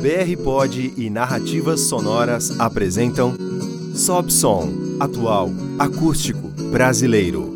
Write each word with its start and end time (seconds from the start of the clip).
BR 0.00 0.42
Pod 0.42 0.94
e 0.96 1.10
Narrativas 1.10 1.80
Sonoras 1.82 2.58
apresentam 2.58 3.34
Sob 3.94 4.32
Som, 4.32 4.96
atual, 4.98 5.50
acústico, 5.78 6.48
brasileiro. 6.72 7.54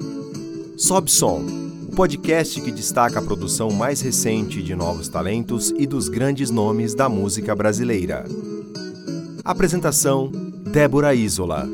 Sob 0.77 1.11
Som, 1.11 1.43
o 1.88 1.96
podcast 1.96 2.61
que 2.61 2.70
destaca 2.70 3.18
a 3.18 3.22
produção 3.22 3.70
mais 3.70 4.02
recente 4.02 4.62
de 4.62 4.75
novos 4.75 5.09
talentos 5.09 5.72
e 5.79 5.86
dos 5.86 6.11
grandes 6.11 6.50
nomes 6.50 6.95
da 6.95 7.09
música 7.09 7.54
brasileira. 7.54 8.27
Apresentação: 9.42 10.30
Débora 10.70 11.14
Isola. 11.14 11.66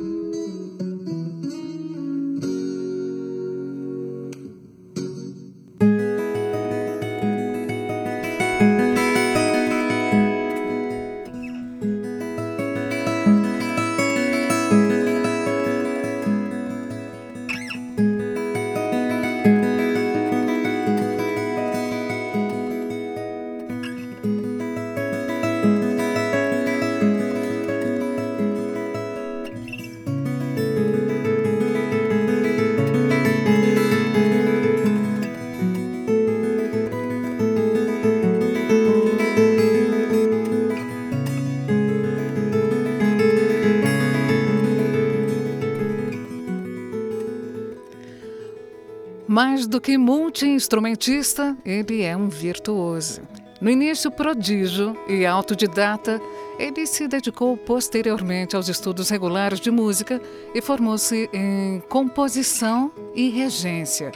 Mais 49.42 49.66
do 49.66 49.80
que 49.80 49.96
multi-instrumentista, 49.96 51.56
ele 51.64 52.02
é 52.02 52.14
um 52.14 52.28
virtuoso. 52.28 53.22
No 53.58 53.70
início 53.70 54.10
prodígio 54.10 54.94
e 55.08 55.24
autodidata, 55.24 56.20
ele 56.58 56.86
se 56.86 57.08
dedicou 57.08 57.56
posteriormente 57.56 58.54
aos 58.54 58.68
estudos 58.68 59.08
regulares 59.08 59.58
de 59.58 59.70
música 59.70 60.20
e 60.54 60.60
formou-se 60.60 61.30
em 61.32 61.82
composição 61.88 62.92
e 63.14 63.30
regência. 63.30 64.12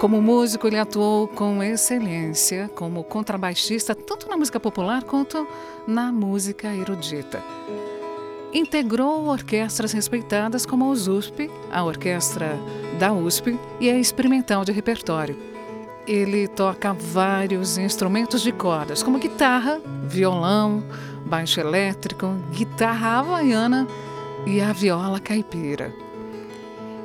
Como 0.00 0.22
músico, 0.22 0.66
ele 0.66 0.78
atuou 0.78 1.28
com 1.28 1.62
excelência 1.62 2.70
como 2.74 3.04
contrabaixista, 3.04 3.94
tanto 3.94 4.26
na 4.26 4.38
música 4.38 4.58
popular 4.58 5.04
quanto 5.04 5.46
na 5.86 6.10
música 6.10 6.74
erudita. 6.74 7.44
Integrou 8.54 9.26
orquestras 9.26 9.92
respeitadas 9.92 10.64
como 10.64 10.86
a 10.86 10.92
USP, 10.92 11.50
a 11.70 11.84
Orquestra 11.84 12.58
da 12.96 13.12
USP 13.12 13.58
e 13.80 13.90
a 13.90 13.98
Experimental 13.98 14.64
de 14.64 14.72
Repertório. 14.72 15.36
Ele 16.06 16.46
toca 16.48 16.92
vários 16.92 17.78
instrumentos 17.78 18.40
de 18.40 18.52
cordas, 18.52 19.02
como 19.02 19.18
guitarra, 19.18 19.80
violão, 20.04 20.84
baixo 21.24 21.60
elétrico, 21.60 22.34
guitarra 22.52 23.18
havaiana 23.18 23.86
e 24.46 24.60
a 24.60 24.72
viola 24.72 25.18
caipira. 25.18 25.92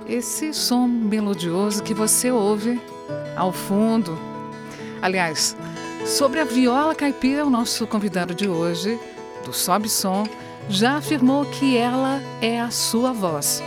Esse 0.07 0.53
som 0.53 0.87
melodioso 0.87 1.81
que 1.83 1.93
você 1.93 2.31
ouve 2.31 2.79
ao 3.35 3.51
fundo. 3.51 4.17
Aliás, 5.01 5.57
sobre 6.05 6.39
a 6.39 6.45
viola 6.45 6.93
caipira, 6.93 7.45
o 7.45 7.49
nosso 7.49 7.87
convidado 7.87 8.35
de 8.35 8.47
hoje, 8.47 8.99
do 9.43 9.51
Sobe 9.51 9.89
Som, 9.89 10.27
já 10.69 10.97
afirmou 10.97 11.45
que 11.45 11.75
ela 11.75 12.21
é 12.41 12.59
a 12.61 12.69
sua 12.69 13.11
voz. 13.11 13.63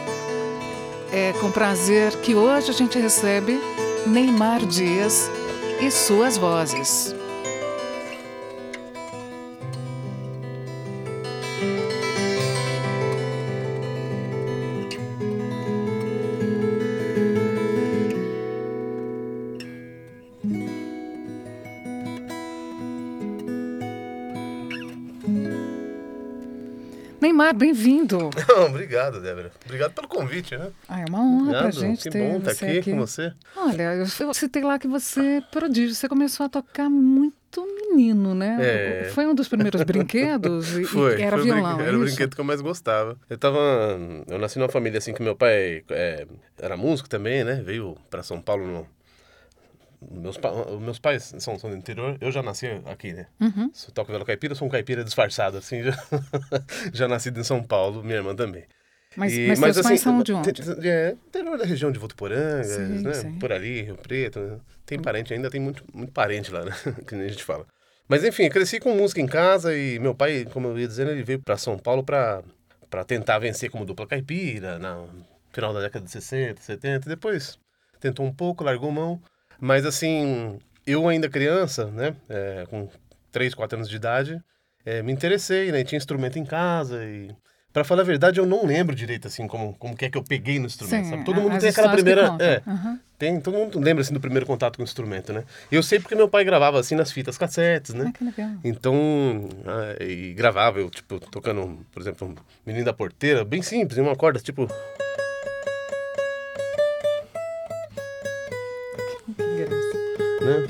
É 1.17 1.33
com 1.35 1.49
prazer 1.49 2.11
que 2.23 2.35
hoje 2.35 2.71
a 2.71 2.75
gente 2.75 2.99
recebe 2.99 3.61
Neymar 4.05 4.67
Dias 4.67 5.31
e 5.81 5.89
suas 5.89 6.37
vozes. 6.37 7.14
Bem-vindo. 27.53 28.31
Obrigado, 28.69 29.21
Débora. 29.21 29.51
Obrigado 29.65 29.93
pelo 29.93 30.09
convite, 30.09 30.57
né? 30.57 30.71
Ah, 30.89 31.01
é 31.01 31.05
uma 31.09 31.21
honra 31.21 31.41
Obrigado. 31.43 31.63
pra 31.63 31.71
gente 31.71 32.03
que 32.05 32.11
ter 32.11 32.19
bom 32.31 32.39
estar 32.39 32.55
você 32.55 32.65
aqui, 32.67 32.79
aqui 32.79 32.91
com 32.93 32.99
você. 32.99 33.33
Olha, 33.57 33.95
eu 34.21 34.35
citei 34.35 34.63
lá 34.63 34.79
que 34.79 34.89
você 34.89 35.21
é 35.21 35.41
prodígio. 35.41 35.95
Você 35.95 36.09
começou 36.09 36.47
a 36.47 36.49
tocar 36.49 36.89
muito 36.89 37.35
menino, 37.91 38.35
né? 38.35 38.57
É. 38.61 39.11
Foi 39.15 39.27
um 39.27 39.35
dos 39.35 39.47
primeiros 39.49 39.83
brinquedos 39.85 40.77
e, 40.77 40.85
Foi, 40.85 41.21
era 41.21 41.37
foi 41.37 41.41
o 41.41 41.45
violão, 41.45 41.63
brinque- 41.77 41.83
é 41.83 41.87
Era 41.89 41.97
o 41.97 42.01
brinquedo 42.01 42.35
que 42.35 42.41
eu 42.41 42.45
mais 42.45 42.61
gostava. 42.61 43.17
Eu 43.31 43.39
tava. 43.39 43.59
Eu 44.29 44.39
nasci 44.39 44.59
numa 44.59 44.69
família 44.69 44.99
assim 44.99 45.13
que 45.15 45.23
meu 45.23 45.37
pai 45.37 45.85
é, 45.91 46.27
era 46.59 46.77
músico 46.77 47.09
também, 47.09 47.45
né? 47.45 47.63
Veio 47.65 47.97
pra 48.11 48.23
São 48.23 48.41
Paulo 48.41 48.67
no. 48.67 48.87
Meus, 50.11 50.37
pa... 50.37 50.51
meus 50.81 50.99
pais 50.99 51.35
são, 51.39 51.59
são 51.59 51.71
do 51.71 51.77
interior, 51.77 52.17
eu 52.21 52.31
já 52.33 52.43
nasci 52.43 52.67
aqui, 52.87 53.13
né? 53.13 53.27
Uhum. 53.41 53.71
Se 53.73 53.89
eu 53.89 53.93
toco 53.95 54.11
viola 54.11 54.25
caipira, 54.25 54.55
sou 54.55 54.67
um 54.67 54.71
caipira 54.71 55.05
disfarçado, 55.05 55.57
assim, 55.59 55.83
já, 55.83 55.93
já 56.93 57.09
nascido 57.09 57.39
em 57.41 57.45
São 57.45 57.63
Paulo, 57.63 58.03
minha 58.03 58.17
irmã 58.17 58.35
também. 58.35 58.65
Mas, 59.17 59.33
E- 59.33 59.47
mas 59.47 59.75
seus 59.75 59.87
pais 59.87 60.01
são 60.01 60.23
de 60.23 60.33
onde? 60.33 60.51
É, 60.89 61.11
interior 61.29 61.57
da 61.57 61.65
região 61.65 61.93
de 61.93 61.99
Votuporanga, 61.99 62.65
Sim, 62.65 63.03
né? 63.03 63.13
sim. 63.15 63.33
Por 63.39 63.53
ali, 63.53 63.83
Rio 63.83 63.97
Preto. 63.97 64.41
né? 64.41 64.59
Tem 64.85 64.99
parente, 65.01 65.33
ainda 65.33 65.49
tem 65.51 65.61
muito, 65.61 65.85
muito 65.95 66.13
parente 66.13 66.51
lá, 66.51 66.65
né? 66.65 66.73
que 67.07 67.15
nem 67.15 67.27
a 67.27 67.29
gente 67.29 67.45
fala. 67.45 67.65
Mas 68.09 68.25
enfim, 68.25 68.49
cresci 68.51 68.79
com 68.81 68.95
música 68.95 69.21
em 69.21 69.27
casa 69.27 69.75
e 69.77 69.99
meu 69.99 70.15
pai, 70.15 70.45
como 70.53 70.69
eu 70.69 70.79
ia 70.79 70.87
dizendo, 70.89 71.11
ele 71.11 71.23
veio 71.23 71.39
para 71.41 71.57
São 71.57 71.79
Paulo 71.79 72.03
para 72.05 72.43
para 72.91 73.03
tentar 73.03 73.41
vencer 73.41 73.71
como 73.71 73.85
dupla 73.85 74.07
caipira, 74.07 74.79
no 74.79 75.09
final 75.53 75.75
da 75.75 75.81
década 75.81 76.05
de 76.05 76.11
60, 76.13 76.61
70. 76.61 77.09
Depois 77.09 77.59
tentou 77.99 78.25
um 78.25 78.33
pouco, 78.33 78.63
largou 78.63 78.93
mão. 78.93 79.21
Mas 79.61 79.87
assim, 79.87 80.59
eu 80.87 81.09
ainda 81.09 81.29
criança, 81.29 81.87
né? 81.87 82.15
é, 82.29 82.65
com 82.69 82.89
3, 83.33 83.55
4 83.55 83.77
anos 83.79 83.89
de 83.89 83.97
idade, 83.97 84.43
é, 84.85 85.03
me 85.03 85.13
interessei, 85.13 85.73
né? 85.73 85.83
Tinha 85.85 85.97
instrumento 85.97 86.39
em 86.39 86.45
casa 86.45 87.05
e... 87.05 87.31
Pra 87.73 87.83
falar 87.83 88.03
a 88.03 88.05
verdade, 88.05 88.39
eu 88.39 88.47
não 88.47 88.65
lembro 88.65 88.95
direito, 88.95 89.27
assim, 89.27 89.49
como, 89.49 89.75
como 89.75 89.97
que 89.97 90.05
é 90.05 90.11
que 90.11 90.17
eu 90.17 90.23
peguei 90.23 90.61
no 90.61 90.67
instrumento, 90.67 91.07
Sim, 91.07 91.11
sabe? 91.11 91.25
Todo 91.25 91.41
mundo 91.41 91.57
as 91.57 91.61
tem 91.61 91.71
aquela 91.71 91.91
primeira... 91.91 92.37
É, 92.39 92.63
Uhum. 92.65 92.99
tem, 93.19 93.41
todo 93.41 93.55
mundo 93.59 93.81
lembra, 93.81 94.01
assim, 94.03 94.15
do 94.15 94.21
primeiro 94.21 94.47
contato 94.47 94.77
com 94.77 94.83
o 94.83 94.85
instrumento, 94.85 95.33
né? 95.33 95.43
Eu 95.73 95.83
sei 95.83 95.99
porque 95.99 96.15
meu 96.15 96.29
pai 96.29 96.45
gravava, 96.45 96.79
assim, 96.79 96.95
nas 96.95 97.11
fitas 97.11 97.37
cassetes, 97.37 97.93
né? 97.93 98.05
Ah, 98.07 98.13
que 98.17 98.23
legal. 98.23 98.51
Então, 98.63 99.49
ah, 99.67 100.05
e 100.05 100.33
gravava, 100.35 100.79
eu, 100.79 100.89
tipo, 100.89 101.19
tocando, 101.19 101.85
por 101.91 102.01
exemplo, 102.01 102.29
um 102.29 102.35
Menino 102.65 102.85
da 102.85 102.93
Porteira, 102.93 103.45
bem 103.45 103.61
simples, 103.61 103.99
em 103.99 104.03
uma 104.03 104.15
corda, 104.15 104.39
tipo... 104.39 104.69
né? 110.45 110.67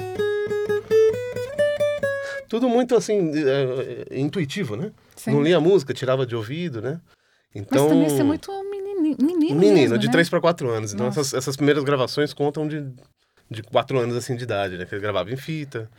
Tudo 2.49 2.69
muito 2.69 2.95
assim, 2.95 3.33
é, 3.37 4.19
intuitivo, 4.19 4.77
né? 4.77 4.93
Sim. 5.17 5.33
Não 5.33 5.43
lia 5.43 5.59
música, 5.61 5.93
tirava 5.95 6.25
de 6.27 6.37
ouvido, 6.37 6.81
né? 6.81 7.01
Mas 7.55 7.62
Então, 7.62 7.89
também 7.89 8.09
você 8.09 8.21
é 8.21 8.25
muito 8.25 8.51
menino, 8.71 9.01
menino, 9.03 9.39
menino, 9.61 9.75
mesmo, 9.75 9.99
de 9.99 10.07
né? 10.07 10.12
3 10.12 10.29
para 10.29 10.41
4 10.41 10.69
anos. 10.71 10.93
Então 10.93 11.07
Nossa. 11.07 11.21
essas, 11.21 11.35
essas 11.35 11.57
primeiras 11.57 11.83
gravações 11.85 12.33
contam 12.33 12.67
de, 12.69 12.85
de 13.51 13.62
4 13.62 13.99
anos 13.99 14.17
assim 14.17 14.37
de 14.37 14.45
idade, 14.45 14.77
né? 14.79 14.85
Que 14.85 14.95
ele 14.95 15.03
gravava 15.03 15.31
em 15.32 15.37
fita. 15.37 15.91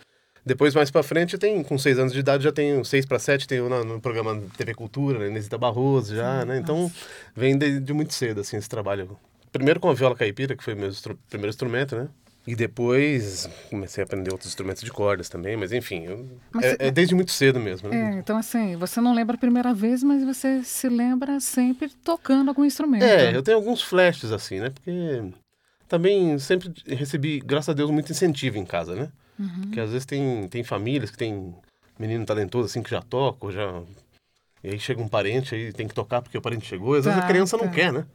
Depois, 0.45 0.75
mais 0.75 0.91
pra 0.91 1.01
frente, 1.01 1.37
tem, 1.39 1.63
com 1.63 1.77
6 1.77 1.97
anos 1.97 2.13
de 2.13 2.19
idade, 2.19 2.43
já 2.43 2.51
tenho 2.51 2.85
6 2.85 3.05
para 3.05 3.17
7, 3.17 3.47
tenho 3.47 3.67
na- 3.67 3.83
no 3.83 3.99
programa 3.99 4.39
TV 4.55 4.75
Cultura, 4.75 5.17
né? 5.17 5.27
Inesita 5.27 5.57
Barroso 5.57 6.15
já, 6.15 6.45
né? 6.45 6.57
Então, 6.59 6.91
vem 7.35 7.57
de, 7.57 7.79
de 7.79 7.93
muito 7.93 8.13
cedo, 8.13 8.41
assim, 8.41 8.55
esse 8.57 8.69
trabalho. 8.69 9.17
Primeiro 9.51 9.79
com 9.79 9.89
a 9.89 9.93
viola 9.93 10.15
caipira, 10.15 10.55
que 10.55 10.63
foi 10.63 10.75
meu 10.75 10.89
instru- 10.89 11.17
primeiro 11.29 11.49
instrumento, 11.49 11.95
né? 11.95 12.07
E 12.47 12.55
depois 12.55 13.49
comecei 13.69 14.03
a 14.03 14.05
aprender 14.05 14.31
outros 14.31 14.49
instrumentos 14.49 14.83
de 14.83 14.91
cordas 14.91 15.27
também, 15.29 15.57
mas 15.57 15.71
enfim, 15.71 16.05
eu- 16.05 16.27
Mas 16.53 16.65
é, 16.65 16.69
você- 16.71 16.77
é 16.79 16.91
desde 16.91 17.15
muito 17.15 17.31
cedo 17.31 17.59
mesmo, 17.59 17.89
né? 17.89 18.13
É, 18.15 18.19
então 18.19 18.37
assim, 18.37 18.75
você 18.75 19.01
não 19.01 19.13
lembra 19.15 19.35
a 19.35 19.39
primeira 19.39 19.73
vez, 19.73 20.03
mas 20.03 20.23
você 20.23 20.63
se 20.63 20.87
lembra 20.87 21.39
sempre 21.39 21.89
tocando 22.03 22.49
algum 22.49 22.63
instrumento. 22.63 23.03
É, 23.03 23.35
eu 23.35 23.41
tenho 23.41 23.57
alguns 23.57 23.81
flashes 23.81 24.31
assim, 24.31 24.59
né? 24.59 24.69
Porque 24.69 24.91
também 25.87 26.37
sempre 26.37 26.71
recebi, 26.87 27.39
graças 27.39 27.69
a 27.69 27.73
Deus, 27.73 27.89
muito 27.89 28.11
incentivo 28.11 28.57
em 28.57 28.65
casa, 28.65 28.95
né? 28.95 29.11
Uhum. 29.39 29.61
Porque 29.63 29.79
às 29.79 29.89
vezes 29.89 30.05
tem, 30.05 30.47
tem 30.47 30.63
famílias 30.63 31.09
que 31.09 31.17
tem 31.17 31.55
menino 31.97 32.25
talentoso 32.25 32.65
assim 32.67 32.83
que 32.83 32.89
já 32.91 33.01
toca, 33.01 33.45
ou 33.45 33.51
já. 33.51 33.81
E 34.63 34.69
aí 34.69 34.79
chega 34.79 35.01
um 35.01 35.07
parente 35.07 35.53
aí 35.55 35.71
tem 35.73 35.87
que 35.87 35.93
tocar 35.93 36.21
porque 36.21 36.37
o 36.37 36.41
parente 36.41 36.65
chegou, 36.65 36.95
e 36.95 36.99
às 36.99 37.05
vezes 37.05 37.19
Tá, 37.19 37.25
a 37.25 37.27
criança 37.27 37.57
não 37.57 37.65
tá. 37.67 37.73
quer, 37.73 37.91
né? 37.93 38.05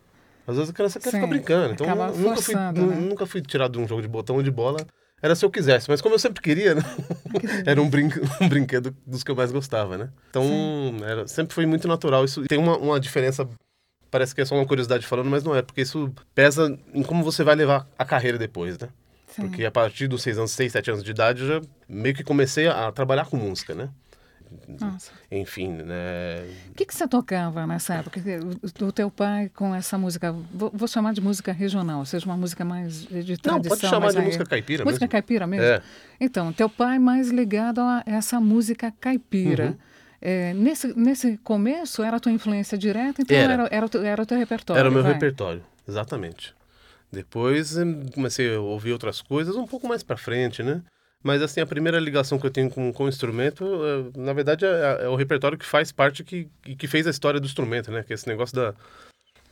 Às 0.50 0.56
vezes 0.56 0.70
a 0.70 0.74
criança 0.74 1.00
quer 1.00 1.10
Sim, 1.10 1.16
ficar 1.18 1.26
brincando. 1.28 1.72
Então 1.74 1.86
nunca 1.88 2.42
fui, 2.42 2.54
forçando, 2.54 2.80
nu- 2.80 2.86
né? 2.88 2.96
nunca 2.96 3.26
fui 3.26 3.40
tirado 3.42 3.72
de 3.72 3.78
um 3.78 3.88
jogo 3.88 4.02
de 4.02 4.08
botão 4.08 4.36
ou 4.36 4.42
de 4.42 4.50
bola 4.50 4.86
era 5.22 5.34
se 5.34 5.44
eu 5.44 5.50
quisesse, 5.50 5.88
mas 5.88 6.00
como 6.00 6.14
eu 6.14 6.18
sempre 6.18 6.40
queria, 6.40 6.74
né? 6.74 6.82
era 7.66 7.80
um, 7.80 7.90
brin 7.90 8.08
um 8.40 8.48
brinquedo 8.48 8.96
dos 9.06 9.22
que 9.22 9.30
eu 9.30 9.36
mais 9.36 9.52
gostava, 9.52 9.98
né? 9.98 10.08
Então, 10.30 10.42
era, 11.04 11.28
sempre 11.28 11.54
foi 11.54 11.66
muito 11.66 11.86
natural. 11.86 12.24
Isso 12.24 12.42
tem 12.44 12.58
uma, 12.58 12.76
uma 12.78 12.98
diferença 12.98 13.46
parece 14.10 14.34
que 14.34 14.40
é 14.40 14.44
só 14.44 14.54
uma 14.56 14.66
curiosidade 14.66 15.06
falando, 15.06 15.30
mas 15.30 15.44
não 15.44 15.54
é, 15.54 15.62
porque 15.62 15.82
isso 15.82 16.12
pesa 16.34 16.76
em 16.92 17.02
como 17.02 17.22
você 17.22 17.44
vai 17.44 17.54
levar 17.54 17.86
a 17.98 18.04
carreira 18.04 18.36
depois, 18.38 18.78
né? 18.78 18.88
Sim. 19.28 19.42
Porque 19.42 19.64
a 19.64 19.70
partir 19.70 20.08
dos 20.08 20.22
seis 20.22 20.36
anos, 20.36 20.50
seis, 20.50 20.72
sete 20.72 20.90
anos 20.90 21.04
de 21.04 21.10
idade, 21.10 21.42
eu 21.42 21.48
já 21.48 21.60
meio 21.88 22.14
que 22.14 22.24
comecei 22.24 22.66
a 22.66 22.90
trabalhar 22.90 23.26
com 23.26 23.36
música, 23.36 23.74
né? 23.74 23.88
Nossa. 24.80 25.12
Enfim, 25.30 25.68
né? 25.68 26.44
O 26.70 26.74
que, 26.74 26.84
que 26.84 26.94
você 26.94 27.06
tocava 27.06 27.66
nessa 27.66 27.94
época? 27.94 28.20
Do 28.78 28.92
teu 28.92 29.10
pai 29.10 29.50
com 29.54 29.74
essa 29.74 29.96
música, 29.96 30.32
vou, 30.52 30.88
chamar 30.88 31.12
de 31.12 31.20
música 31.20 31.52
regional, 31.52 32.00
ou 32.00 32.04
seja, 32.04 32.26
uma 32.26 32.36
música 32.36 32.64
mais 32.64 33.02
de 33.02 33.36
tradição. 33.36 33.52
Não, 33.52 33.62
pode 33.62 33.80
chamar 33.80 34.10
de 34.12 34.18
aí, 34.18 34.24
música 34.24 34.44
caipira 34.44 34.84
Música 34.84 35.04
mesmo. 35.04 35.12
caipira 35.12 35.46
mesmo? 35.46 35.64
É. 35.64 35.82
Então, 36.20 36.52
teu 36.52 36.68
pai 36.68 36.98
mais 36.98 37.30
ligado 37.30 37.80
a 37.80 38.02
essa 38.06 38.40
música 38.40 38.92
caipira. 39.00 39.66
Uhum. 39.66 39.76
É, 40.22 40.52
nesse, 40.52 40.94
nesse 40.98 41.38
começo, 41.38 42.02
era 42.02 42.18
a 42.18 42.20
tua 42.20 42.32
influência 42.32 42.76
direta? 42.76 43.22
Então, 43.22 43.36
era, 43.36 43.52
era, 43.54 43.68
era, 43.70 43.86
o, 43.86 44.04
era 44.04 44.22
o 44.22 44.26
teu 44.26 44.38
repertório? 44.38 44.78
Era 44.78 44.88
o 44.90 44.92
meu 44.92 45.02
vai. 45.02 45.14
repertório, 45.14 45.62
exatamente. 45.88 46.54
Depois 47.10 47.76
comecei 48.14 48.54
a 48.54 48.60
ouvir 48.60 48.92
outras 48.92 49.20
coisas 49.20 49.56
um 49.56 49.66
pouco 49.66 49.88
mais 49.88 50.02
para 50.02 50.16
frente, 50.16 50.62
né? 50.62 50.82
Mas, 51.22 51.42
assim, 51.42 51.60
a 51.60 51.66
primeira 51.66 52.00
ligação 52.00 52.38
que 52.38 52.46
eu 52.46 52.50
tenho 52.50 52.70
com, 52.70 52.92
com 52.92 53.04
o 53.04 53.08
instrumento, 53.08 53.64
é, 53.64 54.18
na 54.18 54.32
verdade, 54.32 54.64
é, 54.64 55.00
é, 55.02 55.08
o 55.08 55.16
repertório 55.16 55.58
que 55.58 55.66
faz 55.66 55.92
parte, 55.92 56.24
que, 56.24 56.48
que 56.78 56.86
fez 56.86 57.06
a 57.06 57.10
história 57.10 57.38
do 57.38 57.46
instrumento, 57.46 57.90
né? 57.90 58.02
Que 58.02 58.12
é 58.12 58.14
esse 58.14 58.26
negócio 58.26 58.56
da, 58.56 58.74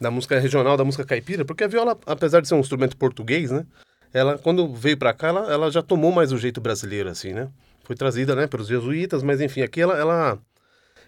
da 0.01 0.11
música 0.11 0.39
regional, 0.39 0.77
da 0.79 0.85
música 0.85 1.05
caipira. 1.05 1.45
Porque 1.45 1.65
a 1.65 1.69
viola, 1.69 1.99
apesar 2.07 2.41
de 2.41 2.49
ser 2.49 2.55
um 2.55 2.61
instrumento 2.61 2.97
português, 2.97 3.51
né? 3.51 3.67
Ela, 4.15 4.39
quando 4.39 4.75
veio 4.75 4.97
para 4.97 5.13
cá, 5.13 5.29
ela, 5.29 5.53
ela 5.53 5.71
já 5.71 5.83
tomou 5.83 6.11
mais 6.11 6.33
o 6.33 6.39
jeito 6.39 6.61
brasileiro, 6.61 7.11
assim, 7.11 7.35
né? 7.35 7.51
Foi 7.85 7.95
trazida, 7.95 8.35
né, 8.35 8.47
pelos 8.47 8.69
jesuítas, 8.69 9.23
mas, 9.23 9.41
enfim, 9.41 9.63
aqui 9.63 9.81
ela, 9.81 9.97
ela, 9.97 10.39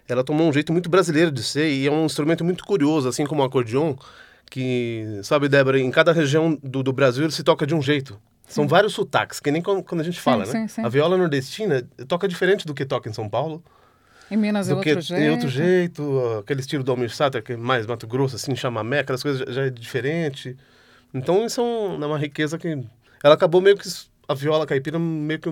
ela 0.07 0.23
tomou 0.23 0.47
um 0.47 0.53
jeito 0.53 0.71
muito 0.71 0.89
brasileiro 0.89 1.31
de 1.31 1.43
ser 1.43 1.69
e 1.69 1.87
é 1.87 1.91
um 1.91 2.05
instrumento 2.05 2.43
muito 2.43 2.63
curioso, 2.63 3.07
assim 3.07 3.25
como 3.25 3.41
o 3.41 3.45
acordeon, 3.45 3.95
que, 4.49 5.19
sabe, 5.23 5.47
Débora, 5.47 5.79
em 5.79 5.91
cada 5.91 6.11
região 6.11 6.57
do, 6.61 6.83
do 6.83 6.93
Brasil 6.93 7.23
ele 7.23 7.31
se 7.31 7.43
toca 7.43 7.65
de 7.65 7.73
um 7.73 7.81
jeito. 7.81 8.19
São 8.51 8.67
vários 8.67 8.93
sotaques, 8.93 9.39
que 9.39 9.49
nem 9.49 9.61
quando 9.61 10.01
a 10.01 10.03
gente 10.03 10.19
fala, 10.19 10.45
sim, 10.45 10.53
né? 10.53 10.67
Sim, 10.67 10.67
sim. 10.67 10.85
A 10.85 10.89
viola 10.89 11.17
nordestina 11.17 11.83
toca 12.07 12.27
diferente 12.27 12.65
do 12.65 12.73
que 12.73 12.85
toca 12.85 13.09
em 13.09 13.13
São 13.13 13.29
Paulo. 13.29 13.63
Em 14.29 14.37
Minas 14.37 14.69
é 14.69 14.75
outro 14.75 15.01
jeito. 15.01 15.21
Em 15.21 15.29
outro 15.29 15.49
jeito, 15.49 16.39
aquele 16.39 16.61
estilo 16.61 16.83
do 16.83 16.91
Almir 16.91 17.13
Sater, 17.13 17.43
que 17.43 17.53
é 17.53 17.57
mais 17.57 17.85
Mato 17.85 18.07
Grosso, 18.07 18.35
assim, 18.35 18.55
chamamé, 18.55 18.99
aquelas 18.99 19.23
coisas 19.23 19.39
já, 19.39 19.51
já 19.51 19.65
é 19.65 19.69
diferente. 19.69 20.55
Então 21.13 21.45
isso 21.45 21.59
é, 21.59 21.63
um, 21.63 22.03
é 22.03 22.05
uma 22.05 22.17
riqueza 22.17 22.57
que... 22.57 22.81
Ela 23.23 23.35
acabou 23.35 23.61
meio 23.61 23.77
que... 23.77 23.87
A 24.27 24.33
viola 24.33 24.65
caipira 24.65 24.97
meio 24.97 25.39
que 25.39 25.49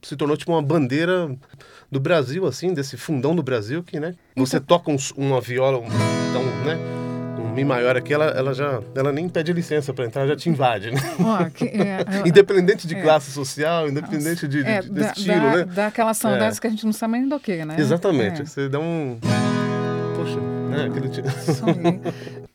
se 0.00 0.16
tornou 0.16 0.38
tipo 0.38 0.50
uma 0.50 0.62
bandeira 0.62 1.36
do 1.90 2.00
Brasil, 2.00 2.46
assim, 2.46 2.72
desse 2.72 2.96
fundão 2.96 3.36
do 3.36 3.42
Brasil, 3.42 3.82
que, 3.82 4.00
né? 4.00 4.14
Você 4.36 4.56
então... 4.56 4.78
toca 4.78 4.90
um, 4.90 4.96
uma 5.18 5.38
viola, 5.38 5.78
um, 5.78 5.84
então, 5.84 6.42
né? 6.64 6.78
Mi 7.56 7.64
maior 7.64 7.96
aqui, 7.96 8.12
ela, 8.12 8.26
ela 8.26 8.52
já 8.52 8.82
ela 8.94 9.10
nem 9.10 9.30
pede 9.30 9.50
licença 9.50 9.94
para 9.94 10.04
entrar, 10.04 10.26
já 10.26 10.36
te 10.36 10.50
invade, 10.50 10.90
né? 10.90 11.00
Oh, 11.18 11.50
que, 11.50 11.64
é, 11.64 12.04
independente 12.28 12.86
de 12.86 12.94
é, 12.94 13.00
classe 13.00 13.30
social, 13.30 13.88
independente 13.88 14.46
de, 14.46 14.62
é, 14.62 14.82
de, 14.82 14.90
de 14.90 15.00
estilo, 15.00 15.40
dá, 15.40 15.56
né? 15.56 15.64
Dá 15.64 15.86
aquelas 15.86 16.18
saudades 16.18 16.58
é. 16.58 16.60
que 16.60 16.66
a 16.66 16.70
gente 16.70 16.84
não 16.84 16.92
sabe 16.92 17.14
nem 17.14 17.26
do 17.26 17.40
que, 17.40 17.64
né? 17.64 17.76
Exatamente. 17.78 18.42
É. 18.42 18.44
Você 18.44 18.68
dá 18.68 18.78
um... 18.78 19.18
Poxa, 20.14 20.38
né? 20.68 20.84
Aquele 20.84 21.08
tipo... 21.08 21.28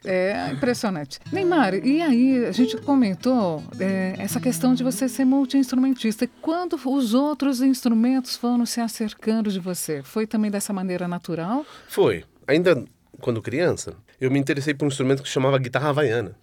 É 0.06 0.51
impressionante. 0.51 1.19
Neymar, 1.31 1.74
e 1.74 2.00
aí 2.00 2.45
a 2.45 2.51
gente 2.51 2.77
comentou 2.77 3.63
é, 3.80 4.13
essa 4.19 4.39
questão 4.39 4.75
de 4.75 4.83
você 4.83 5.09
ser 5.09 5.25
multi-instrumentista. 5.25 6.30
Quando 6.44 6.80
os 6.86 7.15
outros 7.15 7.59
instrumentos 7.59 8.36
foram 8.36 8.68
se 8.68 8.80
acercando 8.80 9.51
de 9.51 9.59
você, 9.59 10.04
foi 10.04 10.27
também 10.27 10.51
dessa 10.51 10.71
maneira 10.71 11.07
natural? 11.07 11.65
Foi. 11.88 12.24
Ainda 12.47 12.83
quando 13.21 13.41
criança, 13.41 13.95
eu 14.19 14.29
me 14.29 14.39
interessei 14.39 14.73
por 14.73 14.85
um 14.85 14.89
instrumento 14.89 15.21
que 15.21 15.29
se 15.29 15.33
chamava 15.33 15.57
guitarra 15.57 15.89
havaiana. 15.89 16.35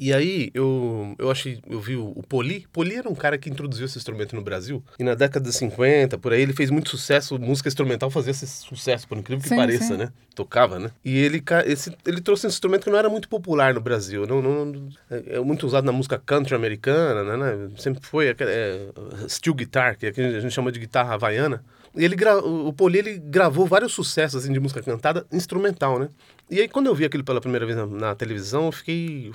E 0.00 0.14
aí 0.14 0.50
eu, 0.54 1.14
eu 1.18 1.30
achei, 1.30 1.60
eu 1.68 1.78
vi 1.78 1.94
o, 1.94 2.14
o 2.16 2.22
Poli. 2.26 2.66
Poli 2.72 2.94
era 2.94 3.06
um 3.06 3.14
cara 3.14 3.36
que 3.36 3.50
introduziu 3.50 3.84
esse 3.84 3.98
instrumento 3.98 4.34
no 4.34 4.40
Brasil. 4.40 4.82
E 4.98 5.04
na 5.04 5.14
década 5.14 5.46
de 5.46 5.54
50, 5.54 6.16
por 6.16 6.32
aí, 6.32 6.40
ele 6.40 6.54
fez 6.54 6.70
muito 6.70 6.88
sucesso. 6.88 7.38
Música 7.38 7.68
instrumental 7.68 8.10
fazia 8.10 8.30
esse 8.30 8.46
sucesso, 8.46 9.06
por 9.06 9.18
incrível 9.18 9.42
que 9.42 9.50
sim, 9.50 9.56
pareça, 9.56 9.84
sim. 9.84 9.96
né? 9.98 10.10
Tocava, 10.34 10.78
né? 10.78 10.90
E 11.04 11.18
ele, 11.18 11.44
esse, 11.66 11.94
ele 12.06 12.22
trouxe 12.22 12.46
um 12.46 12.48
instrumento 12.48 12.84
que 12.84 12.90
não 12.90 12.98
era 12.98 13.10
muito 13.10 13.28
popular 13.28 13.74
no 13.74 13.80
Brasil. 13.82 14.26
Não, 14.26 14.40
não, 14.40 14.88
é, 15.10 15.36
é 15.36 15.40
muito 15.40 15.66
usado 15.66 15.84
na 15.84 15.92
música 15.92 16.18
country 16.18 16.54
americana, 16.54 17.36
né? 17.36 17.68
Sempre 17.76 18.00
foi 18.02 18.28
é, 18.28 18.88
steel 19.28 19.54
guitar, 19.54 19.98
que 19.98 20.06
a 20.06 20.40
gente 20.40 20.50
chama 20.50 20.72
de 20.72 20.80
guitarra 20.80 21.12
havaiana. 21.12 21.62
E 21.96 22.04
ele 22.04 22.14
gra... 22.14 22.38
o 22.38 22.72
Poli 22.72 22.98
ele 22.98 23.18
gravou 23.18 23.66
vários 23.66 23.92
sucessos 23.92 24.44
assim, 24.44 24.52
de 24.52 24.60
música 24.60 24.82
cantada 24.82 25.26
instrumental, 25.32 25.98
né? 25.98 26.08
E 26.48 26.60
aí 26.60 26.68
quando 26.68 26.86
eu 26.86 26.94
vi 26.94 27.04
aquilo 27.04 27.24
pela 27.24 27.40
primeira 27.40 27.66
vez 27.66 27.76
na, 27.76 27.86
na 27.86 28.14
televisão, 28.14 28.66
eu 28.66 28.72
fiquei 28.72 29.32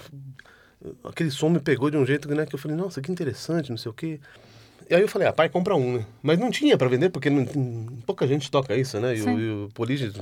aquele 1.03 1.31
som 1.31 1.49
me 1.49 1.59
pegou 1.59 1.89
de 1.89 1.97
um 1.97 2.05
jeito 2.05 2.27
né, 2.33 2.45
que 2.45 2.55
eu 2.55 2.59
falei, 2.59 2.77
nossa, 2.77 3.01
que 3.01 3.11
interessante, 3.11 3.69
não 3.69 3.77
sei 3.77 3.89
o 3.89 3.93
quê. 3.93 4.19
E 4.89 4.93
aí 4.93 5.01
eu 5.01 5.07
falei, 5.07 5.27
ah, 5.27 5.33
pai, 5.33 5.49
compra 5.49 5.75
um, 5.75 5.97
né? 5.97 6.05
Mas 6.21 6.37
não 6.37 6.51
tinha 6.51 6.77
para 6.77 6.87
vender, 6.87 7.09
porque 7.09 7.29
não, 7.29 7.45
pouca 8.05 8.27
gente 8.27 8.51
toca 8.51 8.75
isso, 8.75 8.99
né? 8.99 9.17
E 9.17 9.21
o, 9.21 9.39
e 9.39 9.49
o 9.65 9.69
Poli, 9.73 10.13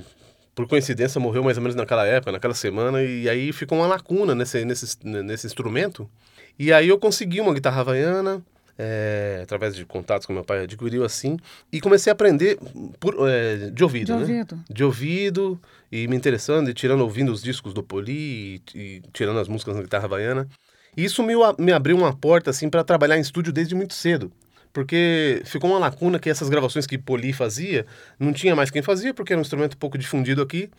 por 0.56 0.68
coincidência, 0.68 1.20
morreu 1.20 1.44
mais 1.44 1.58
ou 1.58 1.64
menos 1.64 1.76
naquela 1.76 2.06
época, 2.06 2.32
naquela 2.32 2.54
semana, 2.54 3.04
e 3.04 3.28
aí 3.28 3.52
ficou 3.52 3.78
uma 3.78 3.88
lacuna 3.88 4.34
nesse, 4.34 4.64
nesse, 4.64 4.98
nesse 5.04 5.48
instrumento. 5.48 6.10
E 6.58 6.72
aí 6.72 6.88
eu 6.88 6.98
consegui 6.98 7.42
uma 7.42 7.54
guitarra 7.54 7.82
havaiana, 7.82 8.42
é, 8.78 9.42
através 9.44 9.76
de 9.76 9.86
contatos 9.86 10.26
que 10.26 10.34
meu 10.34 10.44
pai 10.44 10.64
adquiriu 10.64 11.04
assim, 11.04 11.38
e 11.72 11.80
comecei 11.80 12.12
a 12.12 12.14
aprender 12.14 12.58
por, 13.00 13.16
é, 13.30 13.70
de 13.70 13.84
ouvido, 13.84 14.06
de 14.06 14.12
né? 14.14 14.20
ouvido. 14.20 14.64
De 14.70 14.84
ouvido, 14.84 15.62
e 15.92 16.08
me 16.08 16.16
interessando, 16.16 16.70
e 16.70 16.74
tirando, 16.74 17.02
ouvindo 17.02 17.32
os 17.32 17.42
discos 17.42 17.74
do 17.74 17.84
Poli, 17.84 18.14
e, 18.14 18.62
e 18.76 19.02
tirando 19.14 19.40
as 19.40 19.48
músicas 19.48 19.76
na 19.76 19.82
guitarra 19.82 20.08
baiana. 20.08 20.48
E 20.96 21.04
isso 21.04 21.24
me, 21.24 21.34
me 21.58 21.72
abriu 21.72 21.98
uma 21.98 22.16
porta, 22.16 22.50
assim, 22.50 22.70
para 22.70 22.84
trabalhar 22.84 23.18
em 23.18 23.22
estúdio 23.22 23.52
desde 23.52 23.76
muito 23.76 23.94
cedo. 23.94 24.32
Porque 24.72 25.42
ficou 25.46 25.70
uma 25.70 25.80
lacuna 25.80 26.18
que 26.18 26.30
essas 26.30 26.50
gravações 26.50 26.88
que 26.88 26.98
Poli 26.98 27.32
fazia, 27.32 27.86
não 28.20 28.34
tinha 28.34 28.56
mais 28.56 28.72
quem 28.72 28.82
fazia, 28.82 29.14
porque 29.14 29.32
era 29.32 29.40
um 29.40 29.44
instrumento 29.44 29.78
pouco 29.78 29.98
difundido 30.00 30.42
aqui. 30.42 30.70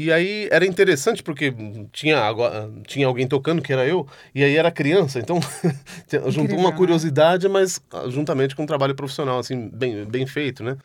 E 0.00 0.12
aí 0.12 0.48
era 0.52 0.64
interessante 0.64 1.24
porque 1.24 1.52
tinha, 1.90 2.22
tinha 2.86 3.04
alguém 3.04 3.26
tocando, 3.26 3.60
que 3.60 3.72
era 3.72 3.84
eu, 3.84 4.06
e 4.32 4.44
aí 4.44 4.54
era 4.54 4.70
criança, 4.70 5.18
então 5.18 5.40
juntou 6.30 6.56
uma 6.56 6.70
curiosidade, 6.70 7.48
mas 7.48 7.80
ah, 7.92 8.04
juntamente 8.08 8.54
com 8.54 8.62
um 8.62 8.66
trabalho 8.66 8.94
profissional, 8.94 9.40
assim, 9.40 9.68
bem, 9.68 10.04
bem 10.04 10.24
feito, 10.24 10.62
né? 10.62 10.76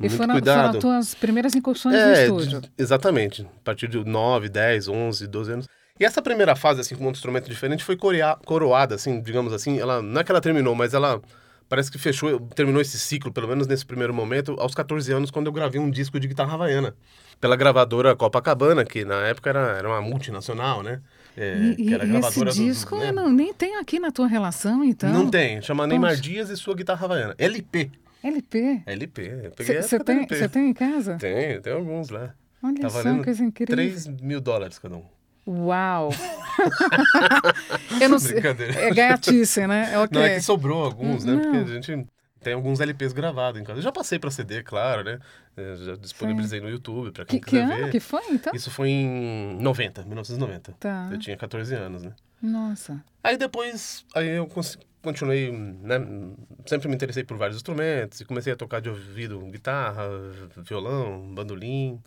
E 0.00 0.08
Muito 0.08 0.16
foram, 0.16 0.34
cuidado. 0.34 0.80
foram 0.80 0.98
as 0.98 1.06
tuas 1.06 1.14
primeiras 1.14 1.54
incursões 1.54 1.94
é, 1.94 2.26
no 2.28 2.40
estúdio. 2.40 2.62
exatamente, 2.76 3.42
a 3.42 3.62
partir 3.62 3.86
de 3.86 4.04
9, 4.04 4.48
10, 4.48 4.88
11, 4.88 5.28
12 5.28 5.52
anos. 5.52 5.68
E 6.00 6.04
essa 6.04 6.20
primeira 6.20 6.56
fase, 6.56 6.80
assim, 6.80 6.96
com 6.96 7.06
um 7.06 7.10
instrumento 7.12 7.48
diferente, 7.48 7.84
foi 7.84 7.96
coroada, 8.44 8.96
assim, 8.96 9.20
digamos 9.20 9.52
assim, 9.52 9.78
ela, 9.78 10.02
não 10.02 10.20
é 10.20 10.24
que 10.24 10.32
ela 10.32 10.40
terminou, 10.40 10.74
mas 10.74 10.92
ela 10.92 11.22
parece 11.68 11.90
que 11.90 11.98
fechou, 11.98 12.40
terminou 12.54 12.80
esse 12.80 12.98
ciclo, 12.98 13.32
pelo 13.32 13.48
menos 13.48 13.66
nesse 13.66 13.84
primeiro 13.84 14.14
momento, 14.14 14.56
aos 14.58 14.74
14 14.74 15.12
anos, 15.12 15.30
quando 15.30 15.46
eu 15.46 15.52
gravei 15.52 15.80
um 15.80 15.90
disco 15.90 16.18
de 16.18 16.28
guitarra 16.28 16.54
havaiana 16.54 16.94
pela 17.40 17.56
gravadora 17.56 18.16
Copacabana, 18.16 18.84
que 18.84 19.04
na 19.04 19.26
época 19.26 19.50
era, 19.50 19.78
era 19.78 19.88
uma 19.88 20.00
multinacional, 20.00 20.82
né? 20.82 21.00
É, 21.36 21.74
e, 21.78 21.92
e 21.92 21.98
gravadora 21.98 22.50
esse 22.50 22.64
disco 22.64 22.96
do, 22.96 23.02
né? 23.02 23.12
não, 23.12 23.30
nem 23.30 23.52
tem 23.52 23.76
aqui 23.76 23.98
na 23.98 24.10
tua 24.10 24.26
relação, 24.26 24.82
então? 24.82 25.12
Não 25.12 25.30
tem, 25.30 25.60
chama 25.60 25.86
Neymar 25.86 26.16
Dias 26.16 26.48
e 26.48 26.56
sua 26.56 26.74
guitarra 26.74 27.04
havaiana. 27.04 27.34
LP. 27.38 27.90
LP? 28.22 28.82
LP. 28.86 29.52
Você 29.58 30.00
tem, 30.00 30.26
tem 30.26 30.70
em 30.70 30.72
casa? 30.72 31.16
Tem, 31.16 31.60
tem 31.60 31.72
alguns 31.72 32.08
lá. 32.08 32.34
Olha 32.62 32.80
tá 32.80 32.90
só, 32.90 33.22
coisa 33.22 33.44
incrível. 33.44 33.76
3 33.76 34.06
mil 34.20 34.40
dólares 34.40 34.78
cada 34.78 34.96
um. 34.96 35.04
Uau! 35.46 36.10
eu 38.00 38.08
não 38.08 38.18
sei. 38.18 38.38
É 38.38 38.92
gaiatice, 38.92 39.66
né? 39.66 39.92
É 39.92 39.98
okay. 39.98 40.18
Não, 40.18 40.26
é 40.26 40.34
que 40.34 40.40
sobrou 40.40 40.84
alguns, 40.84 41.24
né? 41.24 41.34
Não. 41.34 41.42
Porque 41.42 41.56
a 41.58 41.80
gente 41.80 42.06
tem 42.46 42.54
alguns 42.54 42.80
LPs 42.80 43.12
gravados 43.12 43.60
em 43.60 43.64
casa. 43.64 43.78
Eu 43.78 43.82
já 43.82 43.92
passei 43.92 44.18
para 44.18 44.30
CD, 44.30 44.62
claro, 44.62 45.04
né? 45.04 45.18
Eu 45.56 45.76
já 45.76 45.96
disponibilizei 45.96 46.60
Sim. 46.60 46.66
no 46.66 46.70
YouTube 46.70 47.12
para 47.12 47.24
quem 47.24 47.40
que, 47.40 47.46
quiser 47.46 47.66
que 47.66 47.72
ano 47.72 47.84
ver. 47.84 47.90
que 47.90 48.00
foi, 48.00 48.22
então? 48.30 48.52
Isso 48.54 48.70
foi 48.70 48.88
em 48.88 49.56
90, 49.60 50.04
1990. 50.04 50.72
Tá. 50.78 51.08
Eu 51.10 51.18
tinha 51.18 51.36
14 51.36 51.74
anos, 51.74 52.02
né? 52.02 52.12
Nossa. 52.42 53.02
Aí 53.22 53.36
depois, 53.36 54.04
aí 54.14 54.28
eu 54.28 54.48
continuei, 55.02 55.50
né? 55.50 55.96
Sempre 56.66 56.88
me 56.88 56.94
interessei 56.94 57.24
por 57.24 57.36
vários 57.36 57.56
instrumentos 57.56 58.20
e 58.20 58.24
comecei 58.24 58.52
a 58.52 58.56
tocar 58.56 58.80
de 58.80 58.88
ouvido 58.88 59.38
guitarra, 59.46 60.08
violão, 60.58 61.34
bandolim. 61.34 62.00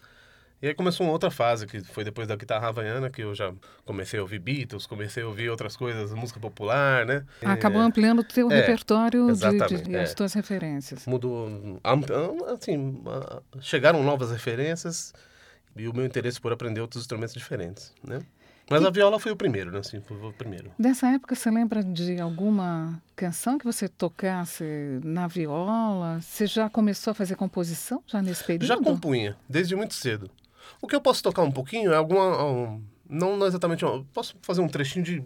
E 0.61 0.67
aí 0.67 0.73
começou 0.73 1.05
uma 1.05 1.13
outra 1.13 1.31
fase, 1.31 1.65
que 1.65 1.81
foi 1.81 2.03
depois 2.03 2.27
da 2.27 2.35
guitarra 2.35 2.67
havaiana, 2.67 3.09
que 3.09 3.21
eu 3.21 3.33
já 3.33 3.53
comecei 3.85 4.19
a 4.19 4.21
ouvir 4.21 4.39
Beatles, 4.39 4.85
comecei 4.85 5.23
a 5.23 5.27
ouvir 5.27 5.49
outras 5.49 5.77
coisas, 5.77 6.13
música 6.13 6.37
popular, 6.39 7.05
né? 7.05 7.23
Acabou 7.41 7.81
é, 7.81 7.85
ampliando 7.85 8.19
o 8.19 8.23
teu 8.23 8.51
é, 8.51 8.59
repertório 8.59 9.27
de, 9.33 9.83
de, 9.83 9.95
é. 9.95 10.01
as 10.01 10.13
tuas 10.13 10.33
referências. 10.33 11.05
Mudou, 11.05 11.47
assim, 12.53 13.01
chegaram 13.61 14.03
novas 14.03 14.31
referências 14.31 15.13
e 15.77 15.87
o 15.87 15.95
meu 15.95 16.05
interesse 16.05 16.41
por 16.41 16.51
aprender 16.51 16.81
outros 16.81 17.03
instrumentos 17.03 17.33
diferentes, 17.33 17.93
né? 18.03 18.19
Mas 18.69 18.85
a 18.85 18.91
viola 18.91 19.19
foi 19.19 19.31
o 19.31 19.35
primeiro, 19.35 19.71
né? 19.71 19.79
Assim, 19.79 19.99
foi 20.01 20.17
o 20.17 20.31
primeiro. 20.31 20.71
Dessa 20.77 21.07
época, 21.07 21.33
você 21.33 21.49
lembra 21.49 21.83
de 21.83 22.19
alguma 22.21 23.01
canção 23.15 23.57
que 23.57 23.65
você 23.65 23.87
tocasse 23.87 24.63
na 25.03 25.25
viola? 25.25 26.21
Você 26.21 26.45
já 26.45 26.69
começou 26.69 27.11
a 27.11 27.13
fazer 27.15 27.35
composição 27.35 28.03
já 28.05 28.21
nesse 28.21 28.43
período? 28.43 28.67
Já 28.67 28.77
compunha, 28.77 29.35
desde 29.49 29.75
muito 29.75 29.95
cedo. 29.95 30.29
O 30.81 30.87
que 30.87 30.95
eu 30.95 31.01
posso 31.01 31.21
tocar 31.23 31.43
um 31.43 31.51
pouquinho 31.51 31.91
é 31.91 31.95
alguma... 31.95 32.43
Um, 32.43 32.83
não 33.09 33.45
exatamente... 33.45 33.85
Um, 33.85 34.03
posso 34.05 34.35
fazer 34.41 34.61
um 34.61 34.67
trechinho 34.67 35.03
de 35.03 35.23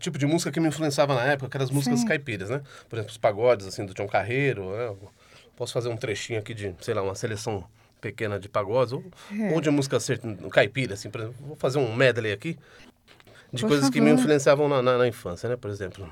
tipo 0.00 0.18
de 0.18 0.26
música 0.26 0.50
que 0.50 0.60
me 0.60 0.68
influenciava 0.68 1.14
na 1.14 1.22
época, 1.22 1.48
que 1.48 1.56
eram 1.56 1.64
as 1.64 1.70
músicas 1.70 2.00
Sim. 2.00 2.06
caipiras, 2.06 2.50
né? 2.50 2.62
Por 2.88 2.96
exemplo, 2.96 3.10
os 3.10 3.18
pagodes, 3.18 3.66
assim, 3.66 3.86
do 3.86 3.94
Tião 3.94 4.06
Carreiro, 4.06 4.70
né? 4.70 4.94
Posso 5.56 5.72
fazer 5.72 5.88
um 5.88 5.96
trechinho 5.96 6.38
aqui 6.38 6.52
de, 6.52 6.74
sei 6.80 6.94
lá, 6.94 7.02
uma 7.02 7.14
seleção 7.14 7.64
pequena 8.00 8.38
de 8.38 8.48
pagodes, 8.48 8.92
ou, 8.92 9.04
é. 9.32 9.52
ou 9.52 9.60
de 9.60 9.70
música 9.70 9.98
caipira, 10.50 10.94
assim, 10.94 11.08
por 11.08 11.20
exemplo. 11.20 11.36
Vou 11.46 11.56
fazer 11.56 11.78
um 11.78 11.94
medley 11.94 12.32
aqui 12.32 12.58
de 13.52 13.62
por 13.62 13.68
coisas 13.68 13.86
favor. 13.86 13.92
que 13.92 14.00
me 14.00 14.10
influenciavam 14.10 14.68
na, 14.68 14.82
na, 14.82 14.98
na 14.98 15.08
infância, 15.08 15.48
né? 15.48 15.56
Por 15.56 15.70
exemplo. 15.70 16.06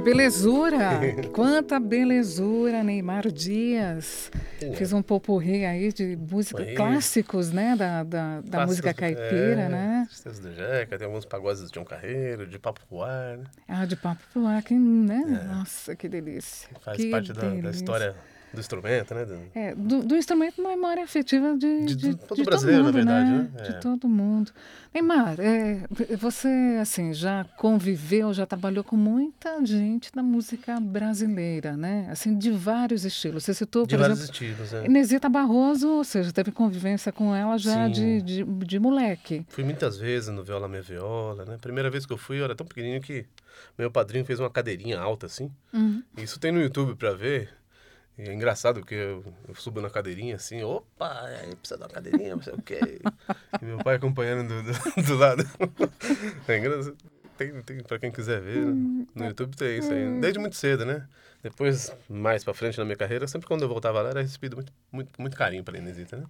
Que 0.00 0.02
belezura! 0.02 1.00
Quanta 1.32 1.78
belezura, 1.78 2.82
Neymar 2.82 3.30
Dias. 3.30 4.30
Fiz 4.74 4.92
um 4.92 5.02
popurri 5.02 5.64
aí 5.66 5.92
de 5.92 6.16
música 6.16 6.64
clássicos, 6.74 7.52
né? 7.52 7.76
Da, 7.76 8.02
da, 8.02 8.40
da 8.40 8.66
música 8.66 8.94
caipira, 8.94 9.62
é, 9.62 9.68
né? 9.68 10.08
do 10.24 10.54
Jeca, 10.54 10.98
tem 10.98 11.06
alguns 11.06 11.26
pagodes 11.26 11.66
de 11.66 11.74
João 11.74 11.84
Carreiro, 11.84 12.46
de 12.46 12.58
Papo 12.58 12.80
Puar, 12.88 13.38
né? 13.38 13.44
Ah, 13.68 13.84
de 13.84 13.94
Papo 13.94 14.22
Puar, 14.32 14.62
que, 14.62 14.74
né? 14.74 15.22
É. 15.42 15.54
Nossa, 15.54 15.94
que 15.94 16.08
delícia. 16.08 16.68
Faz 16.80 16.96
que 16.96 17.10
parte 17.10 17.32
da, 17.32 17.48
da 17.48 17.70
história 17.70 18.16
do 18.52 18.60
instrumento, 18.60 19.14
né? 19.14 19.24
Do... 19.24 19.38
É, 19.54 19.74
do, 19.74 20.02
do 20.02 20.16
instrumento 20.16 20.62
memória 20.62 21.04
afetiva 21.04 21.56
de, 21.56 21.84
de, 21.84 21.96
de, 21.96 22.14
todo 22.16 22.36
de 22.36 22.44
brasileiro, 22.44 22.84
todo 22.84 22.94
mundo, 22.94 23.04
na 23.04 23.14
verdade, 23.14 23.30
né? 23.30 23.50
né? 23.54 23.62
De 23.62 23.80
todo 23.80 24.08
mundo. 24.08 24.52
Neymar, 24.92 25.36
é, 25.38 25.86
você, 26.16 26.78
assim, 26.80 27.14
já 27.14 27.44
conviveu, 27.56 28.32
já 28.32 28.44
trabalhou 28.44 28.82
com 28.82 28.96
muita 28.96 29.64
gente 29.64 30.10
da 30.12 30.22
música 30.22 30.80
brasileira, 30.80 31.76
né? 31.76 32.08
Assim, 32.10 32.36
de 32.36 32.50
vários 32.50 33.04
estilos. 33.04 33.44
Você 33.44 33.54
citou, 33.54 33.86
de 33.86 33.94
por 33.94 34.00
vários 34.00 34.18
exemplo, 34.18 34.32
estilos, 34.32 34.74
é. 34.74 34.86
Inesita 34.86 35.28
Barroso, 35.28 35.88
ou 35.88 36.02
seja, 36.02 36.32
teve 36.32 36.50
convivência 36.50 37.12
com 37.12 37.34
ela 37.34 37.56
já 37.56 37.86
de, 37.86 38.20
de, 38.20 38.44
de, 38.44 38.78
moleque. 38.80 39.46
Fui 39.48 39.62
muitas 39.62 39.96
vezes 39.96 40.28
no 40.28 40.42
Viola 40.42 40.66
Minha 40.66 40.82
Viola, 40.82 41.44
né? 41.44 41.56
Primeira 41.60 41.88
vez 41.88 42.04
que 42.04 42.12
eu 42.12 42.18
fui, 42.18 42.40
eu 42.40 42.44
era 42.44 42.56
tão 42.56 42.66
pequenininho 42.66 43.00
que 43.00 43.26
meu 43.78 43.92
padrinho 43.92 44.24
fez 44.24 44.40
uma 44.40 44.50
cadeirinha 44.50 44.98
alta, 44.98 45.26
assim. 45.26 45.52
Uhum. 45.72 46.02
Isso 46.16 46.40
tem 46.40 46.50
no 46.50 46.60
YouTube 46.60 46.96
para 46.96 47.12
ver. 47.12 47.59
E 48.20 48.28
é 48.28 48.34
engraçado 48.34 48.80
porque 48.80 48.94
eu, 48.94 49.24
eu, 49.48 49.54
subo 49.54 49.80
na 49.80 49.88
cadeirinha 49.88 50.36
assim, 50.36 50.62
opa, 50.62 51.22
aí 51.22 51.56
precisa 51.56 51.78
dar 51.78 51.86
uma 51.86 51.94
cadeirinha, 51.94 52.36
não 52.36 52.42
sei 52.42 52.52
o 52.52 52.60
quê. 52.60 53.00
E 53.60 53.64
meu 53.64 53.78
pai 53.78 53.96
acompanhando 53.96 54.46
do, 54.46 54.62
do, 54.62 55.02
do 55.02 55.16
lado. 55.16 55.42
É 56.46 56.58
engraçado. 56.58 56.96
Tem, 57.40 57.62
tem, 57.62 57.82
pra 57.82 57.98
quem 57.98 58.10
quiser 58.10 58.38
ver, 58.38 58.66
né? 58.66 59.06
no 59.14 59.24
YouTube 59.24 59.56
tem 59.56 59.78
isso 59.78 59.90
aí. 59.90 60.20
Desde 60.20 60.38
muito 60.38 60.56
cedo, 60.56 60.84
né? 60.84 61.06
Depois, 61.42 61.90
mais 62.06 62.44
pra 62.44 62.52
frente 62.52 62.76
na 62.76 62.84
minha 62.84 62.98
carreira, 62.98 63.26
sempre 63.26 63.48
quando 63.48 63.62
eu 63.62 63.68
voltava 63.68 64.02
lá, 64.02 64.10
era 64.10 64.20
recebido 64.20 64.56
muito, 64.56 64.70
muito, 64.92 65.10
muito 65.18 65.34
carinho 65.34 65.64
pela 65.64 65.78
Inesita, 65.78 66.18
né? 66.18 66.24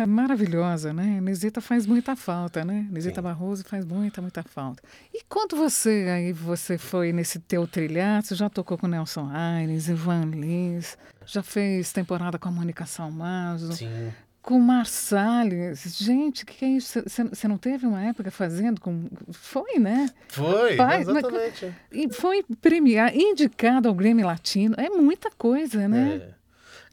É 0.00 0.06
maravilhosa, 0.06 0.92
né? 0.92 1.16
Inesita 1.18 1.60
faz 1.60 1.86
muita 1.86 2.14
falta, 2.14 2.64
né? 2.64 2.86
Inesita 2.88 3.20
Barroso 3.20 3.64
faz 3.64 3.84
muita, 3.84 4.22
muita 4.22 4.44
falta. 4.44 4.80
E 5.12 5.24
quando 5.28 5.56
você 5.56 6.06
aí 6.08 6.32
você 6.32 6.78
foi 6.78 7.12
nesse 7.12 7.40
teu 7.40 7.66
trilhar, 7.66 8.22
você 8.22 8.36
já 8.36 8.48
tocou 8.48 8.78
com 8.78 8.86
Nelson 8.86 9.28
Aires, 9.32 9.88
Ivan 9.88 10.26
Lins, 10.26 10.96
já 11.26 11.42
fez 11.42 11.92
temporada 11.92 12.38
com 12.38 12.48
a 12.48 12.52
Mônica 12.52 12.86
Salmazo. 12.86 13.72
Sim 13.72 14.12
com 14.44 14.58
Marsalles. 14.60 15.96
Gente, 15.98 16.44
o 16.44 16.46
que, 16.46 16.54
que, 16.54 16.64
é 16.66 16.68
isso? 16.68 17.02
Você 17.02 17.48
não 17.48 17.56
teve 17.56 17.86
uma 17.86 18.04
época 18.04 18.30
fazendo 18.30 18.78
com. 18.78 19.08
Foi, 19.32 19.78
né? 19.78 20.10
Foi, 20.28 20.76
Pai, 20.76 21.00
exatamente. 21.00 21.64
Mas, 21.64 21.74
e 21.90 22.12
foi 22.12 22.44
premiado, 22.60 23.16
indicado 23.16 23.88
ao 23.88 23.94
Grêmio 23.94 24.26
Latino. 24.26 24.74
É 24.78 24.90
muita 24.90 25.30
coisa, 25.30 25.88
né? 25.88 26.20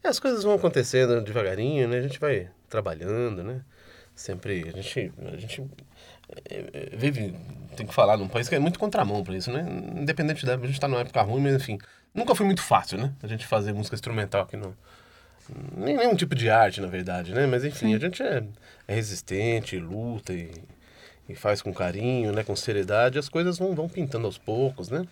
É. 0.02 0.06
é. 0.06 0.08
As 0.08 0.18
coisas 0.18 0.42
vão 0.42 0.54
acontecendo 0.54 1.20
devagarinho, 1.20 1.86
né? 1.86 1.98
A 1.98 2.02
gente 2.02 2.18
vai 2.18 2.48
trabalhando, 2.70 3.44
né? 3.44 3.60
Sempre, 4.14 4.66
a 4.68 4.72
gente, 4.72 5.12
a 5.32 5.36
gente 5.36 5.62
é, 6.48 6.90
é, 6.92 6.96
vive, 6.96 7.34
tem 7.76 7.86
que 7.86 7.94
falar 7.94 8.16
num 8.16 8.28
país 8.28 8.48
que 8.48 8.54
é 8.54 8.58
muito 8.58 8.78
contramão 8.78 9.22
para 9.22 9.36
isso, 9.36 9.52
né? 9.52 9.66
Independente 9.94 10.46
da, 10.46 10.54
a 10.54 10.66
gente 10.66 10.80
tá 10.80 10.88
numa 10.88 11.00
época 11.00 11.20
ruim, 11.20 11.42
mas 11.42 11.54
enfim, 11.54 11.78
nunca 12.14 12.34
foi 12.34 12.46
muito 12.46 12.62
fácil, 12.62 12.98
né? 12.98 13.12
A 13.22 13.26
gente 13.26 13.46
fazer 13.46 13.74
música 13.74 13.94
instrumental 13.94 14.42
aqui 14.42 14.56
no, 14.56 14.74
nem 15.76 15.96
nenhum 15.96 16.14
tipo 16.14 16.34
de 16.34 16.48
arte, 16.48 16.80
na 16.80 16.86
verdade, 16.86 17.32
né? 17.32 17.46
Mas 17.46 17.64
enfim, 17.64 17.88
Sim. 17.88 17.94
a 17.94 17.98
gente 17.98 18.22
é, 18.22 18.44
é, 18.86 18.94
resistente, 18.94 19.78
luta 19.78 20.32
e, 20.32 20.50
e, 21.28 21.34
faz 21.34 21.60
com 21.62 21.72
carinho, 21.72 22.32
né? 22.32 22.42
Com 22.44 22.54
seriedade, 22.54 23.18
as 23.18 23.28
coisas 23.28 23.58
vão, 23.58 23.74
vão 23.74 23.88
pintando 23.88 24.26
aos 24.26 24.38
poucos, 24.38 24.88
né? 24.88 25.06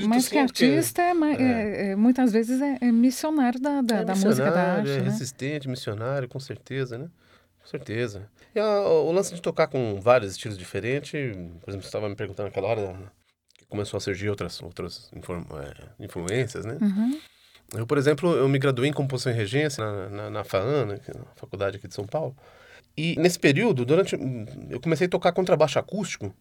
Mas 0.00 0.28
que 0.28 0.38
artista, 0.38 1.02
é, 1.02 1.12
é, 1.12 1.90
é, 1.90 1.96
muitas 1.96 2.32
vezes 2.32 2.60
é, 2.60 2.90
missionário 2.90 3.60
da, 3.60 3.82
da, 3.82 4.02
da 4.02 4.14
música 4.14 4.50
da 4.50 4.76
arte, 4.76 4.90
É 4.90 4.98
né? 4.98 5.04
resistente, 5.04 5.68
missionário, 5.68 6.28
com 6.28 6.40
certeza, 6.40 6.96
né? 6.98 7.08
Com 7.60 7.68
certeza. 7.68 8.28
E 8.54 8.58
a, 8.58 8.80
o 8.80 9.12
lance 9.12 9.34
de 9.34 9.40
tocar 9.40 9.68
com 9.68 10.00
vários 10.00 10.32
estilos 10.32 10.58
diferentes, 10.58 11.12
por 11.60 11.70
exemplo, 11.70 11.82
você 11.82 11.88
estava 11.88 12.08
me 12.08 12.16
perguntando 12.16 12.46
naquela 12.46 12.68
hora, 12.68 12.96
que 13.56 13.66
começou 13.66 13.98
a 13.98 14.00
surgir 14.00 14.30
outras, 14.30 14.60
outras 14.62 15.10
influências, 16.00 16.64
né? 16.64 16.78
Uhum. 16.80 17.20
Eu, 17.74 17.86
por 17.86 17.96
exemplo, 17.96 18.34
eu 18.34 18.48
me 18.48 18.58
graduei 18.58 18.90
em 18.90 18.92
composição 18.92 19.32
e 19.32 19.34
regência 19.34 19.82
na, 19.84 20.08
na, 20.08 20.30
na 20.30 20.44
FAAN, 20.44 20.86
na 20.86 21.24
faculdade 21.36 21.76
aqui 21.76 21.88
de 21.88 21.94
São 21.94 22.06
Paulo. 22.06 22.36
E 22.96 23.16
nesse 23.18 23.38
período, 23.38 23.84
durante 23.84 24.18
eu 24.68 24.80
comecei 24.80 25.06
a 25.06 25.10
tocar 25.10 25.32
contrabaixo 25.32 25.78
acústico. 25.78 26.34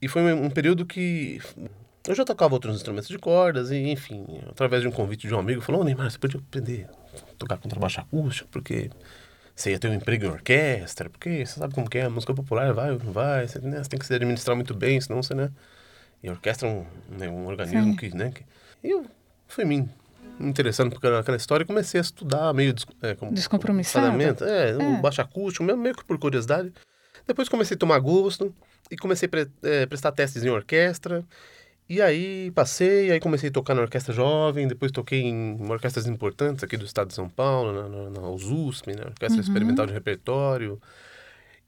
E 0.00 0.08
foi 0.08 0.32
um, 0.32 0.50
período 0.50 0.86
que 0.86 1.40
eu 2.08 2.14
já 2.14 2.24
tocava 2.24 2.54
outros 2.54 2.74
instrumentos 2.74 3.08
de 3.08 3.18
cordas 3.18 3.70
e, 3.70 3.76
enfim, 3.76 4.26
através 4.48 4.82
de 4.82 4.88
um 4.88 4.90
convite 4.90 5.28
de 5.28 5.34
um 5.34 5.38
amigo, 5.38 5.60
falou: 5.60 5.82
oh, 5.82 5.84
Neymar, 5.84 6.10
você 6.10 6.18
podia 6.18 6.40
aprender 6.40 6.88
a 7.14 7.34
tocar 7.38 7.58
contrabaixo 7.58 8.00
acústico, 8.00 8.48
porque 8.50 8.90
você 9.54 9.70
ia 9.70 9.78
ter 9.78 9.88
um 9.88 9.94
emprego 9.94 10.24
em 10.24 10.28
orquestra, 10.28 11.10
porque 11.10 11.44
você 11.44 11.60
sabe 11.60 11.74
como 11.74 11.88
que 11.88 11.98
é, 11.98 12.04
a 12.04 12.10
música 12.10 12.34
popular 12.34 12.72
vai 12.72 12.90
ou 12.90 12.98
não 12.98 13.12
vai, 13.12 13.46
você, 13.46 13.60
né, 13.60 13.82
você 13.84 13.90
tem 13.90 14.00
que 14.00 14.06
se 14.06 14.14
administrar 14.14 14.56
muito 14.56 14.74
bem, 14.74 15.00
senão 15.00 15.22
você, 15.22 15.34
né... 15.34 15.50
E 16.22 16.30
orquestra 16.30 16.68
é 16.68 16.72
um, 16.72 16.86
né, 17.18 17.28
um 17.28 17.46
organismo 17.46 17.92
Sim. 17.92 17.96
que, 17.96 18.16
né... 18.16 18.30
Que, 18.30 18.44
e 18.82 18.90
eu 18.90 19.04
fui 19.46 19.64
mim 19.64 19.88
interessando 20.40 20.98
por 20.98 21.14
aquela 21.14 21.36
história 21.36 21.64
e 21.64 21.66
comecei 21.66 22.00
a 22.00 22.02
estudar 22.02 22.52
meio 22.52 22.74
é, 23.02 23.14
como, 23.14 23.32
descompromissado. 23.32 24.20
É, 24.44 24.70
é, 24.70 24.76
o 24.76 25.00
baixo 25.00 25.20
acústico, 25.20 25.64
mesmo, 25.64 25.82
meio 25.82 25.94
que 25.94 26.04
por 26.04 26.18
curiosidade. 26.18 26.72
Depois 27.26 27.48
comecei 27.48 27.74
a 27.74 27.78
tomar 27.78 27.98
gosto 27.98 28.54
e 28.90 28.96
comecei 28.96 29.26
a 29.26 29.30
pre, 29.30 29.48
é, 29.62 29.86
prestar 29.86 30.12
testes 30.12 30.44
em 30.44 30.50
orquestra. 30.50 31.24
E 31.88 32.00
aí 32.00 32.50
passei, 32.52 33.10
aí 33.10 33.20
comecei 33.20 33.50
a 33.50 33.52
tocar 33.52 33.74
na 33.74 33.82
orquestra 33.82 34.14
jovem, 34.14 34.66
depois 34.66 34.90
toquei 34.90 35.20
em 35.20 35.58
orquestras 35.70 36.06
importantes 36.06 36.64
aqui 36.64 36.76
do 36.76 36.86
estado 36.86 37.08
de 37.08 37.14
São 37.14 37.28
Paulo, 37.28 37.72
na, 37.72 37.88
na, 37.88 38.10
na 38.10 38.28
USP, 38.30 38.94
na 38.96 39.06
Orquestra 39.06 39.34
uhum. 39.34 39.40
Experimental 39.40 39.86
de 39.86 39.92
Repertório. 39.92 40.80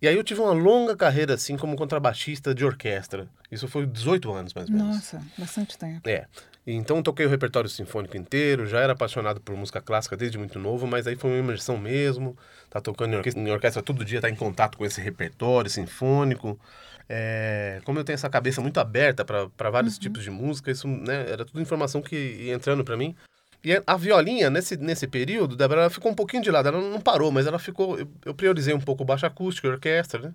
E 0.00 0.09
aí 0.09 0.16
eu 0.16 0.25
tive 0.25 0.40
uma 0.40 0.52
longa 0.52 0.97
carreira 0.97 1.35
assim 1.35 1.56
como 1.56 1.76
contrabaixista 1.76 2.54
de 2.54 2.64
orquestra. 2.64 3.28
Isso 3.50 3.66
foi 3.68 3.87
18 3.87 4.33
anos 4.33 4.54
mais 4.54 4.68
ou 4.68 4.75
menos. 4.75 4.97
Nossa, 4.97 5.23
bastante 5.37 5.78
tempo. 5.78 6.09
É. 6.09 6.26
Então 6.66 7.02
toquei 7.02 7.26
o 7.26 7.28
repertório 7.28 7.68
sinfônico 7.68 8.16
inteiro, 8.16 8.66
já 8.66 8.80
era 8.80 8.94
apaixonado 8.94 9.40
por 9.40 9.54
música 9.54 9.83
clássica 9.83 10.16
desde 10.16 10.38
muito 10.38 10.59
novo, 10.59 10.87
mas 10.87 11.06
aí 11.06 11.14
foi 11.14 11.30
uma 11.30 11.38
imersão 11.38 11.76
mesmo. 11.76 12.37
Tá 12.71 12.80
tocando 12.80 13.12
em 13.12 13.16
orquestra, 13.16 13.42
em 13.42 13.50
orquestra 13.50 13.83
todo 13.83 14.04
dia, 14.04 14.21
tá 14.21 14.30
em 14.30 14.35
contato 14.35 14.78
com 14.78 14.85
esse 14.85 15.00
repertório 15.00 15.71
sinfônico. 15.71 16.59
É, 17.06 17.83
como 17.85 17.99
eu 17.99 18.04
tenho 18.04 18.14
essa 18.14 18.30
cabeça 18.30 18.62
muito 18.62 18.80
aberta 18.80 19.25
para 19.25 19.71
vários 19.71 19.94
uhum. 19.94 20.00
tipos 20.00 20.23
de 20.23 20.30
música, 20.30 20.71
isso 20.71 20.88
né, 20.88 21.26
era 21.30 21.44
tudo 21.44 21.61
informação 21.61 22.00
que 22.00 22.16
ia 22.16 22.54
entrando 22.54 22.83
para 22.83 22.97
mim. 22.97 23.14
E 23.62 23.83
a 23.87 23.97
violinha, 23.97 24.50
nesse, 24.50 24.76
nesse 24.76 25.06
período, 25.06 25.56
Débora, 25.56 25.83
ela 25.83 25.90
ficou 25.90 26.12
um 26.12 26.14
pouquinho 26.14 26.42
de 26.42 26.50
lado. 26.50 26.68
Ela 26.68 26.80
não 26.80 27.00
parou, 27.00 27.30
mas 27.33 27.47
ela 27.47 27.59
ficou... 27.59 27.99
Eu, 27.99 28.09
eu 28.26 28.35
priorizei 28.35 28.75
um 28.75 28.80
pouco 28.80 29.02
o 29.02 29.06
baixo 29.06 29.25
acústico 29.25 29.66
e 29.66 29.71
orquestra, 29.71 30.21
né? 30.21 30.35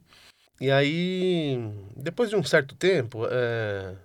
E 0.60 0.72
aí, 0.72 1.58
depois 1.96 2.30
de 2.30 2.36
um 2.36 2.44
certo 2.44 2.76
tempo, 2.76 3.26
é, 3.30 3.96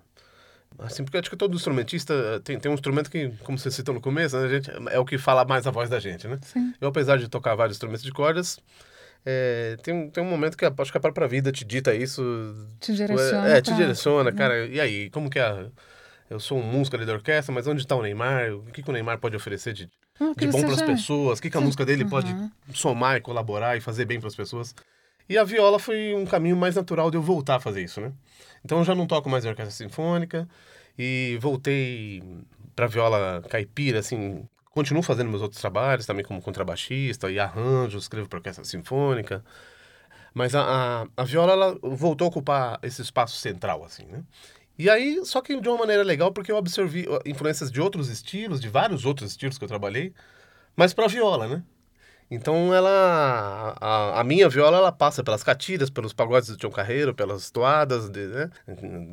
Assim, 0.79 1.03
porque 1.03 1.17
acho 1.17 1.29
que 1.29 1.37
todo 1.37 1.55
instrumentista 1.55 2.13
eh, 2.13 2.39
tem, 2.39 2.59
tem 2.59 2.71
um 2.71 2.75
instrumento 2.75 3.09
que, 3.09 3.31
como 3.43 3.57
você 3.57 3.71
citou 3.71 3.93
no 3.93 4.01
começo, 4.01 4.37
né, 4.37 4.45
a 4.45 4.49
gente, 4.49 4.71
é 4.91 4.99
o 4.99 5.05
que 5.05 5.17
fala 5.17 5.45
mais 5.45 5.65
a 5.65 5.71
voz 5.71 5.89
da 5.89 5.99
gente, 5.99 6.27
né? 6.27 6.37
Sim. 6.41 6.73
Eu, 6.79 6.89
apesar 6.89 7.17
de 7.17 7.29
tocar 7.29 7.55
vários 7.55 7.77
instrumentos 7.77 8.03
de 8.03 8.11
cordas, 8.11 8.59
é, 9.25 9.77
tem, 9.81 10.09
tem 10.09 10.23
um 10.23 10.29
momento 10.29 10.55
que 10.55 10.65
acho 10.65 10.91
que 10.91 10.97
a 10.97 11.01
própria 11.01 11.27
vida 11.27 11.51
te 11.51 11.65
dita 11.65 11.93
isso. 11.95 12.21
Te 12.79 12.93
direciona. 12.93 13.47
É, 13.47 13.61
te 13.61 13.73
direciona, 13.73 14.31
né? 14.31 14.37
cara. 14.37 14.65
E 14.67 14.79
aí, 14.79 15.09
como 15.09 15.29
que 15.29 15.39
é? 15.39 15.67
Eu 16.29 16.39
sou 16.39 16.59
um 16.59 16.63
músico 16.63 16.95
ali 16.95 17.05
da 17.05 17.13
orquestra, 17.13 17.53
mas 17.53 17.67
onde 17.67 17.81
está 17.81 17.95
o 17.95 18.01
Neymar? 18.01 18.53
O 18.53 18.63
que, 18.71 18.83
que 18.83 18.89
o 18.89 18.93
Neymar 18.93 19.19
pode 19.19 19.35
oferecer 19.35 19.73
de, 19.73 19.89
ah, 20.19 20.31
de 20.35 20.47
bom 20.47 20.61
para 20.61 20.73
as 20.73 20.81
pessoas? 20.81 21.39
O 21.39 21.41
que, 21.41 21.49
que 21.49 21.57
a 21.57 21.61
música 21.61 21.85
dele 21.85 22.03
uhum. 22.03 22.09
pode 22.09 22.35
somar 22.73 23.17
e 23.17 23.21
colaborar 23.21 23.77
e 23.77 23.81
fazer 23.81 24.05
bem 24.05 24.19
para 24.19 24.27
as 24.27 24.35
pessoas? 24.35 24.75
E 25.27 25.37
a 25.37 25.43
viola 25.43 25.79
foi 25.79 26.13
um 26.13 26.25
caminho 26.25 26.55
mais 26.55 26.75
natural 26.75 27.09
de 27.09 27.17
eu 27.17 27.21
voltar 27.21 27.55
a 27.55 27.59
fazer 27.59 27.83
isso, 27.83 27.99
né? 27.99 28.13
Então 28.63 28.79
eu 28.79 28.83
já 28.83 28.93
não 28.95 29.07
toco 29.07 29.29
mais 29.29 29.45
em 29.45 29.49
orquestra 29.49 29.71
sinfônica 29.71 30.47
e 30.97 31.37
voltei 31.41 32.23
para 32.75 32.87
viola 32.87 33.41
caipira, 33.49 33.99
assim, 33.99 34.47
continuo 34.71 35.01
fazendo 35.01 35.29
meus 35.29 35.41
outros 35.41 35.61
trabalhos, 35.61 36.05
também 36.05 36.25
como 36.25 36.41
contrabaixista 36.41 37.31
e 37.31 37.39
arranjo, 37.39 37.97
escrevo 37.97 38.27
para 38.27 38.37
orquestra 38.37 38.63
sinfônica. 38.63 39.43
Mas 40.33 40.53
a, 40.53 40.61
a, 40.61 41.07
a, 41.15 41.23
viola 41.23 41.53
ela 41.53 41.79
voltou 41.81 42.25
a 42.25 42.29
ocupar 42.29 42.79
esse 42.83 43.01
espaço 43.01 43.37
central, 43.37 43.83
assim, 43.83 44.05
né? 44.05 44.23
E 44.77 44.89
aí, 44.89 45.25
só 45.25 45.41
que 45.41 45.59
de 45.59 45.69
uma 45.69 45.77
maneira 45.77 46.03
legal, 46.03 46.33
porque 46.33 46.51
eu 46.51 46.57
absorvi 46.57 47.05
influências 47.25 47.71
de 47.71 47.79
outros 47.79 48.09
estilos, 48.09 48.59
de 48.59 48.67
vários 48.67 49.05
outros 49.05 49.31
estilos 49.31 49.57
que 49.57 49.63
eu 49.63 49.69
trabalhei, 49.69 50.13
mas 50.75 50.93
para 50.93 51.07
viola, 51.07 51.47
né? 51.47 51.63
Então 52.29 52.73
ela 52.73 53.75
a, 53.79 54.19
a, 54.19 54.23
minha 54.23 54.49
viola 54.49 54.77
ela 54.77 54.91
passa 54.91 55.23
pelas 55.23 55.43
catiras, 55.43 55.89
pelos 55.89 56.13
pagodes 56.13 56.49
do 56.49 56.57
Tião 56.57 56.71
Carreiro, 56.71 57.13
pelas 57.13 57.51
toadas 57.51 58.09
de, 58.09 58.25
né, 58.25 58.49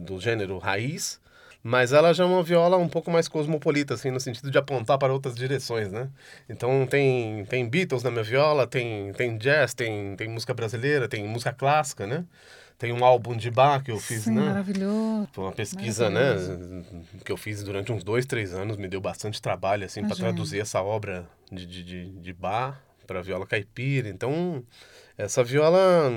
do 0.05 0.19
gênero 0.19 0.57
raiz, 0.59 1.21
mas 1.63 1.93
ela 1.93 2.15
já 2.15 2.25
é 2.25 2.27
uma 2.27 2.43
viola 2.43 2.79
um 2.79 2.89
pouco 2.89 3.11
mais 3.11 3.29
cosmopolita 3.29 3.95
assim 3.95 4.11
no 4.11 4.19
sentido 4.19 4.51
de 4.51 4.57
apontar 4.57 4.99
para 4.99 5.13
outras 5.13 5.35
direções, 5.35 5.93
né? 5.93 6.09
Então 6.49 6.87
tem 6.87 7.45
tem 7.45 7.69
Beatles 7.69 8.03
na 8.03 8.11
minha 8.11 8.25
viola, 8.25 8.67
tem 8.67 9.13
tem 9.13 9.37
jazz, 9.37 9.75
tem 9.75 10.17
tem 10.17 10.29
música 10.29 10.55
brasileira, 10.55 11.07
tem 11.07 11.23
música 11.29 11.53
clássica, 11.53 12.07
né? 12.07 12.25
Tem 12.79 12.93
um 12.93 13.05
álbum 13.05 13.37
de 13.37 13.49
Bach 13.49 13.81
que 13.85 13.93
eu 13.93 13.99
fiz, 13.99 14.23
Sim, 14.23 14.33
né? 14.33 14.41
Maravilhoso. 14.41 15.29
Foi 15.33 15.45
uma 15.45 15.53
pesquisa, 15.53 16.11
né? 16.11 16.35
Que 17.25 17.31
eu 17.31 17.37
fiz 17.37 17.63
durante 17.63 17.93
uns 17.93 18.03
dois, 18.03 18.27
três 18.27 18.53
anos. 18.53 18.77
Me 18.77 18.89
deu 18.89 19.01
bastante 19.01 19.41
trabalho, 19.41 19.85
assim, 19.85 20.05
para 20.05 20.17
traduzir 20.17 20.59
essa 20.59 20.83
obra 20.83 21.29
de, 21.53 21.65
de, 21.65 21.85
de, 21.85 22.11
de 22.11 22.33
Bach 22.33 22.75
para 23.13 23.23
viola 23.23 23.47
caipira. 23.47 24.09
Então, 24.09 24.65
essa 25.17 25.45
viola. 25.45 26.11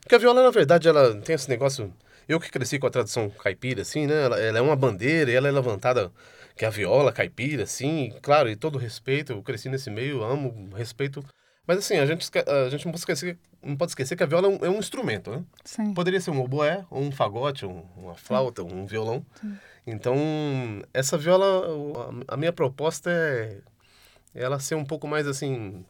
Porque 0.00 0.14
a 0.14 0.18
viola, 0.18 0.42
na 0.42 0.50
verdade, 0.50 0.88
ela 0.88 1.14
tem 1.20 1.34
esse 1.34 1.48
negócio. 1.48 1.92
Eu 2.26 2.40
que 2.40 2.50
cresci 2.50 2.78
com 2.78 2.86
a 2.86 2.90
tradição 2.90 3.28
caipira, 3.28 3.82
assim, 3.82 4.06
né? 4.06 4.24
Ela, 4.24 4.40
ela 4.40 4.58
é 4.58 4.62
uma 4.62 4.76
bandeira 4.76 5.30
e 5.30 5.34
ela 5.34 5.48
é 5.48 5.50
levantada, 5.50 6.10
que 6.56 6.64
é 6.64 6.68
a 6.68 6.70
viola 6.70 7.12
caipira, 7.12 7.64
assim. 7.64 8.14
Claro, 8.22 8.48
e 8.48 8.56
todo 8.56 8.78
respeito, 8.78 9.32
eu 9.32 9.42
cresci 9.42 9.68
nesse 9.68 9.90
meio, 9.90 10.22
amo, 10.22 10.70
respeito. 10.74 11.24
Mas 11.66 11.78
assim, 11.78 11.98
a 11.98 12.06
gente, 12.06 12.28
a 12.46 12.68
gente 12.68 12.84
não, 12.84 12.92
pode 12.92 13.00
esquecer, 13.00 13.38
não 13.62 13.76
pode 13.76 13.90
esquecer 13.90 14.16
que 14.16 14.22
a 14.22 14.26
viola 14.26 14.48
é 14.48 14.50
um, 14.50 14.66
é 14.66 14.70
um 14.70 14.78
instrumento, 14.78 15.30
né? 15.30 15.44
Sim. 15.64 15.92
Poderia 15.92 16.20
ser 16.20 16.30
um 16.30 16.40
oboé, 16.40 16.84
ou 16.88 17.02
um 17.02 17.12
fagote, 17.12 17.66
um, 17.66 17.84
uma 17.96 18.14
flauta, 18.14 18.62
um 18.62 18.86
violão. 18.86 19.24
Sim. 19.40 19.56
Então, 19.86 20.16
essa 20.94 21.18
viola, 21.18 21.66
a 22.28 22.36
minha 22.36 22.52
proposta 22.52 23.10
é 23.10 23.58
ela 24.34 24.60
ser 24.60 24.74
um 24.74 24.84
pouco 24.84 25.08
mais 25.08 25.26
assim 25.26 25.84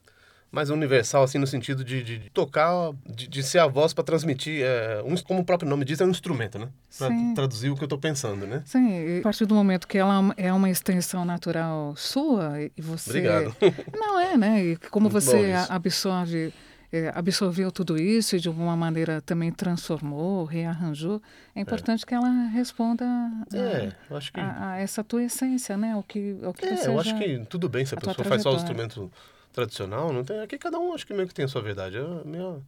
mais 0.50 0.68
universal, 0.68 1.22
assim, 1.22 1.38
no 1.38 1.46
sentido 1.46 1.84
de, 1.84 2.02
de, 2.02 2.18
de 2.18 2.30
tocar, 2.30 2.92
de, 3.06 3.28
de, 3.28 3.42
ser 3.42 3.60
a 3.60 3.66
voz 3.66 3.92
para 3.92 4.02
transmitir, 4.02 4.64
é, 4.64 5.00
um, 5.04 5.16
como 5.16 5.40
o 5.40 5.44
próprio 5.44 5.68
nome 5.68 5.84
diz, 5.84 6.00
é 6.00 6.04
um 6.04 6.10
instrumento, 6.10 6.58
né? 6.58 6.68
Para 6.98 7.10
traduzir 7.34 7.70
o 7.70 7.76
que 7.76 7.82
eu 7.82 7.86
estou 7.86 7.98
pensando, 7.98 8.46
né? 8.46 8.62
Sim, 8.64 9.18
a 9.18 9.22
partir 9.22 9.46
do 9.46 9.54
momento 9.54 9.86
que 9.86 9.96
ela 9.96 10.34
é 10.36 10.52
uma 10.52 10.68
extensão 10.68 11.24
natural 11.24 11.94
sua 11.96 12.60
e 12.76 12.82
você... 12.82 13.10
Obrigado. 13.10 13.56
Não 13.96 14.18
é, 14.18 14.36
né? 14.36 14.64
E 14.64 14.76
como 14.76 15.08
Muito 15.08 15.20
você 15.20 15.52
absorve... 15.68 16.52
É, 16.92 17.12
absorveu 17.14 17.70
tudo 17.70 17.96
isso 17.96 18.34
e 18.34 18.40
de 18.40 18.48
alguma 18.48 18.76
maneira 18.76 19.20
também 19.20 19.52
transformou, 19.52 20.44
rearranjou, 20.44 21.22
é 21.54 21.60
importante 21.60 22.02
é. 22.02 22.06
que 22.06 22.12
ela 22.12 22.28
responda 22.48 23.04
a, 23.04 23.56
é, 23.56 23.92
que... 24.32 24.40
a, 24.40 24.70
a 24.70 24.76
essa 24.78 25.04
tua 25.04 25.22
essência, 25.22 25.76
né? 25.76 25.94
O 25.94 26.02
que, 26.02 26.36
o 26.42 26.52
que 26.52 26.66
é, 26.66 26.86
eu 26.88 26.98
acho 26.98 27.16
que 27.16 27.46
tudo 27.48 27.68
bem 27.68 27.86
se 27.86 27.94
a, 27.94 27.98
a 27.98 28.00
pessoa 28.00 28.24
faz 28.24 28.42
só 28.42 28.52
o 28.52 28.56
instrumento 28.56 29.08
tradicional, 29.52 30.12
não 30.12 30.24
tem. 30.24 30.40
Aqui 30.40 30.58
cada 30.58 30.78
um 30.78 30.92
acho 30.92 31.06
que 31.06 31.14
meio 31.14 31.28
que 31.28 31.34
tem 31.34 31.44
a 31.44 31.48
sua 31.48 31.62
verdade. 31.62 31.98
A 31.98 32.24
minha, 32.24 32.60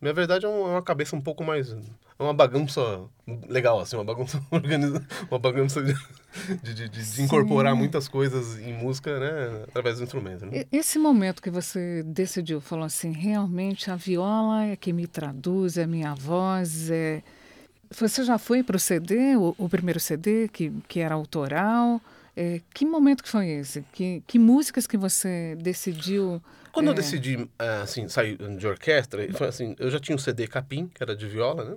minha 0.00 0.12
verdade 0.12 0.46
é, 0.46 0.48
é 0.48 0.52
uma 0.52 0.82
cabeça 0.82 1.16
um 1.16 1.20
pouco 1.20 1.42
mais. 1.44 1.72
É 2.18 2.22
uma 2.22 2.32
bagunça 2.32 2.80
legal, 3.48 3.78
assim, 3.80 3.96
uma 3.96 4.04
bagunça 4.04 4.42
organizada, 4.50 5.06
uma 5.30 5.38
bagunça 5.38 5.82
de, 5.82 5.94
de, 6.62 6.74
de, 6.74 6.88
de 6.88 7.22
incorporar 7.22 7.74
muitas 7.74 8.08
coisas 8.08 8.58
em 8.58 8.72
música, 8.72 9.18
né, 9.18 9.64
através 9.68 9.98
do 9.98 10.04
instrumento. 10.04 10.46
Né? 10.46 10.64
Esse 10.72 10.98
momento 10.98 11.42
que 11.42 11.50
você 11.50 12.02
decidiu, 12.02 12.60
falou 12.60 12.86
assim, 12.86 13.12
realmente 13.12 13.90
a 13.90 13.96
viola 13.96 14.64
é 14.64 14.76
que 14.76 14.92
me 14.92 15.06
traduz, 15.06 15.76
é 15.76 15.86
minha 15.86 16.14
voz, 16.14 16.90
é 16.90 17.22
Você 17.90 18.24
já 18.24 18.38
foi 18.38 18.62
para 18.62 18.76
o 18.76 18.80
CD, 18.80 19.36
o, 19.36 19.68
primeiro 19.68 20.00
CD, 20.00 20.48
que, 20.48 20.72
que 20.88 21.00
era 21.00 21.14
autoral? 21.14 22.00
É, 22.36 22.60
que 22.74 22.84
momento 22.84 23.22
que 23.24 23.30
foi 23.30 23.48
esse? 23.48 23.82
Que, 23.92 24.22
que 24.26 24.38
músicas 24.38 24.86
que 24.86 24.98
você 24.98 25.56
decidiu? 25.58 26.42
Quando 26.70 26.88
é... 26.88 26.90
eu 26.90 26.94
decidi 26.94 27.48
é, 27.58 27.68
assim, 27.82 28.06
sair 28.08 28.36
de 28.36 28.66
orquestra, 28.66 29.26
foi 29.32 29.48
assim, 29.48 29.74
eu 29.78 29.90
já 29.90 29.98
tinha 29.98 30.14
um 30.14 30.18
CD 30.18 30.46
Capim, 30.46 30.86
que 30.86 31.02
era 31.02 31.16
de 31.16 31.26
viola, 31.26 31.64
né? 31.64 31.76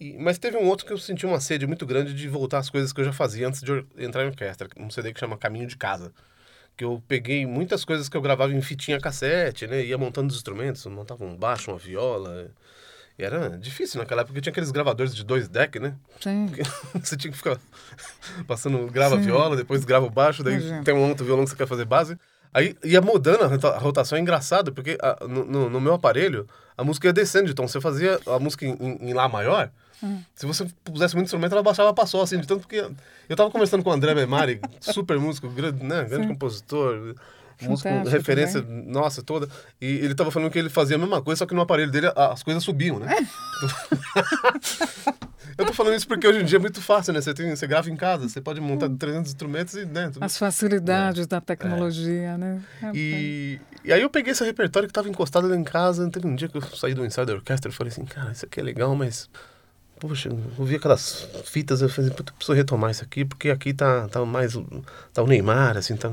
E, 0.00 0.18
mas 0.18 0.36
teve 0.38 0.56
um 0.56 0.66
outro 0.66 0.84
que 0.84 0.92
eu 0.92 0.98
senti 0.98 1.24
uma 1.24 1.38
sede 1.38 1.64
muito 1.64 1.86
grande 1.86 2.12
de 2.12 2.28
voltar 2.28 2.58
às 2.58 2.68
coisas 2.68 2.92
que 2.92 3.00
eu 3.00 3.04
já 3.04 3.12
fazia 3.12 3.46
antes 3.46 3.62
de 3.62 3.86
entrar 3.96 4.24
em 4.24 4.26
orquestra. 4.26 4.68
Um 4.76 4.90
CD 4.90 5.12
que 5.12 5.20
chama 5.20 5.38
Caminho 5.38 5.68
de 5.68 5.76
Casa. 5.76 6.12
Que 6.76 6.82
eu 6.82 7.00
peguei 7.06 7.46
muitas 7.46 7.84
coisas 7.84 8.08
que 8.08 8.16
eu 8.16 8.20
gravava 8.20 8.52
em 8.52 8.60
fitinha 8.60 8.98
cassete, 8.98 9.68
né? 9.68 9.84
Ia 9.84 9.96
montando 9.96 10.30
os 10.30 10.36
instrumentos, 10.36 10.84
montava 10.86 11.24
um 11.24 11.36
baixo, 11.36 11.70
uma 11.70 11.78
viola. 11.78 12.50
E 13.18 13.24
era 13.24 13.50
difícil 13.58 14.00
naquela 14.00 14.22
época, 14.22 14.32
porque 14.32 14.40
tinha 14.40 14.50
aqueles 14.50 14.70
gravadores 14.70 15.14
de 15.14 15.24
dois 15.24 15.48
deck, 15.48 15.78
né? 15.78 15.94
Sim. 16.20 16.50
você 16.94 17.16
tinha 17.16 17.30
que 17.30 17.36
ficar 17.36 17.58
passando, 18.46 18.86
grava 18.86 19.16
Sim. 19.16 19.22
viola, 19.22 19.56
depois 19.56 19.84
grava 19.84 20.06
o 20.06 20.10
baixo, 20.10 20.42
daí 20.42 20.82
tem 20.82 20.94
um 20.94 21.08
outro 21.08 21.24
violão 21.24 21.44
que 21.44 21.50
você 21.50 21.56
quer 21.56 21.66
fazer 21.66 21.84
base. 21.84 22.16
Aí 22.54 22.76
ia 22.84 23.00
mudando 23.00 23.44
a 23.44 23.78
rotação, 23.78 24.18
é 24.18 24.20
engraçado, 24.20 24.72
porque 24.72 24.98
a, 25.00 25.26
no, 25.26 25.70
no, 25.70 25.80
meu 25.80 25.94
aparelho 25.94 26.46
a 26.76 26.84
música 26.84 27.08
ia 27.08 27.12
descendo 27.12 27.50
então 27.50 27.66
Você 27.66 27.80
fazia 27.80 28.20
a 28.26 28.38
música 28.38 28.66
em, 28.66 28.98
em 29.00 29.14
Lá 29.14 29.26
maior, 29.26 29.70
hum. 30.02 30.20
se 30.34 30.44
você 30.44 30.66
pusesse 30.84 31.14
muito 31.14 31.26
instrumento, 31.26 31.52
ela 31.52 31.62
baixava 31.62 31.94
passou, 31.94 32.20
assim, 32.20 32.38
de 32.38 32.46
tanto 32.46 32.60
porque. 32.60 32.86
Eu 33.28 33.36
tava 33.36 33.50
conversando 33.50 33.82
com 33.82 33.88
o 33.88 33.92
André 33.92 34.14
Bemari, 34.14 34.60
super 34.80 35.18
músico, 35.18 35.48
grande, 35.48 35.82
né, 35.82 36.04
grande 36.04 36.28
compositor 36.28 37.14
músico, 37.68 37.88
referência 38.08 38.62
também. 38.62 38.84
nossa 38.86 39.22
toda. 39.22 39.48
E 39.80 39.86
ele 39.86 40.14
tava 40.14 40.30
falando 40.30 40.50
que 40.50 40.58
ele 40.58 40.68
fazia 40.68 40.96
a 40.96 40.98
mesma 40.98 41.22
coisa, 41.22 41.40
só 41.40 41.46
que 41.46 41.54
no 41.54 41.60
aparelho 41.60 41.90
dele 41.90 42.12
as 42.14 42.42
coisas 42.42 42.62
subiam, 42.62 42.98
né? 42.98 43.08
Eu 45.56 45.66
tô 45.66 45.72
falando 45.72 45.94
isso 45.94 46.08
porque 46.08 46.26
hoje 46.26 46.40
em 46.40 46.44
dia 46.44 46.58
é 46.58 46.60
muito 46.60 46.80
fácil, 46.80 47.12
né? 47.12 47.20
Você, 47.20 47.34
tem, 47.34 47.54
você 47.54 47.66
grava 47.66 47.90
em 47.90 47.96
casa, 47.96 48.28
você 48.28 48.40
pode 48.40 48.60
montar 48.60 48.88
300 48.88 49.30
instrumentos 49.30 49.74
e 49.74 49.84
dentro. 49.84 50.20
Né? 50.20 50.26
As 50.26 50.38
facilidades 50.38 51.24
é. 51.24 51.26
da 51.26 51.40
tecnologia, 51.40 52.30
é. 52.30 52.38
né? 52.38 52.62
É, 52.82 52.90
e, 52.94 53.60
e 53.84 53.92
aí 53.92 54.00
eu 54.00 54.10
peguei 54.10 54.32
esse 54.32 54.44
repertório 54.44 54.88
que 54.88 54.94
tava 54.94 55.08
encostado 55.08 55.48
lá 55.48 55.56
em 55.56 55.64
casa. 55.64 56.08
Teve 56.10 56.26
um 56.26 56.34
dia 56.34 56.48
que 56.48 56.56
eu 56.56 56.62
saí 56.62 56.94
do 56.94 57.04
ensaio 57.04 57.26
da 57.26 57.34
orquestra 57.34 57.70
e 57.70 57.74
falei 57.74 57.92
assim, 57.92 58.04
cara, 58.04 58.32
isso 58.32 58.44
aqui 58.44 58.60
é 58.60 58.62
legal, 58.62 58.94
mas... 58.94 59.28
Poxa, 60.00 60.30
eu 60.30 60.64
vi 60.64 60.76
aquelas 60.76 61.28
fitas, 61.44 61.80
eu 61.80 61.88
falei, 61.88 62.10
puta, 62.10 62.32
preciso 62.32 62.56
retomar 62.56 62.90
isso 62.90 63.04
aqui, 63.04 63.24
porque 63.24 63.50
aqui 63.50 63.72
tá, 63.72 64.08
tá 64.08 64.24
mais... 64.24 64.54
Tá 65.12 65.22
o 65.22 65.26
Neymar, 65.26 65.76
assim, 65.76 65.96
tá... 65.96 66.10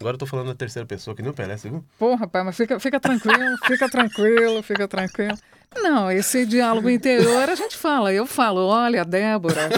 Agora 0.00 0.14
eu 0.14 0.18
tô 0.18 0.26
falando 0.26 0.48
na 0.48 0.54
terceira 0.54 0.86
pessoa, 0.86 1.14
que 1.14 1.22
nem 1.22 1.32
parece, 1.32 1.68
viu? 1.68 1.84
Porra, 1.98 2.26
pai, 2.26 2.42
mas 2.42 2.56
fica, 2.56 2.78
fica 2.80 2.98
tranquilo, 2.98 3.56
fica 3.64 3.88
tranquilo, 3.88 4.62
fica 4.62 4.88
tranquilo. 4.88 5.38
Não, 5.76 6.10
esse 6.10 6.46
diálogo 6.46 6.88
interior 6.88 7.48
a 7.48 7.54
gente 7.54 7.76
fala. 7.76 8.12
Eu 8.12 8.26
falo, 8.26 8.66
olha, 8.66 9.04
Débora, 9.04 9.70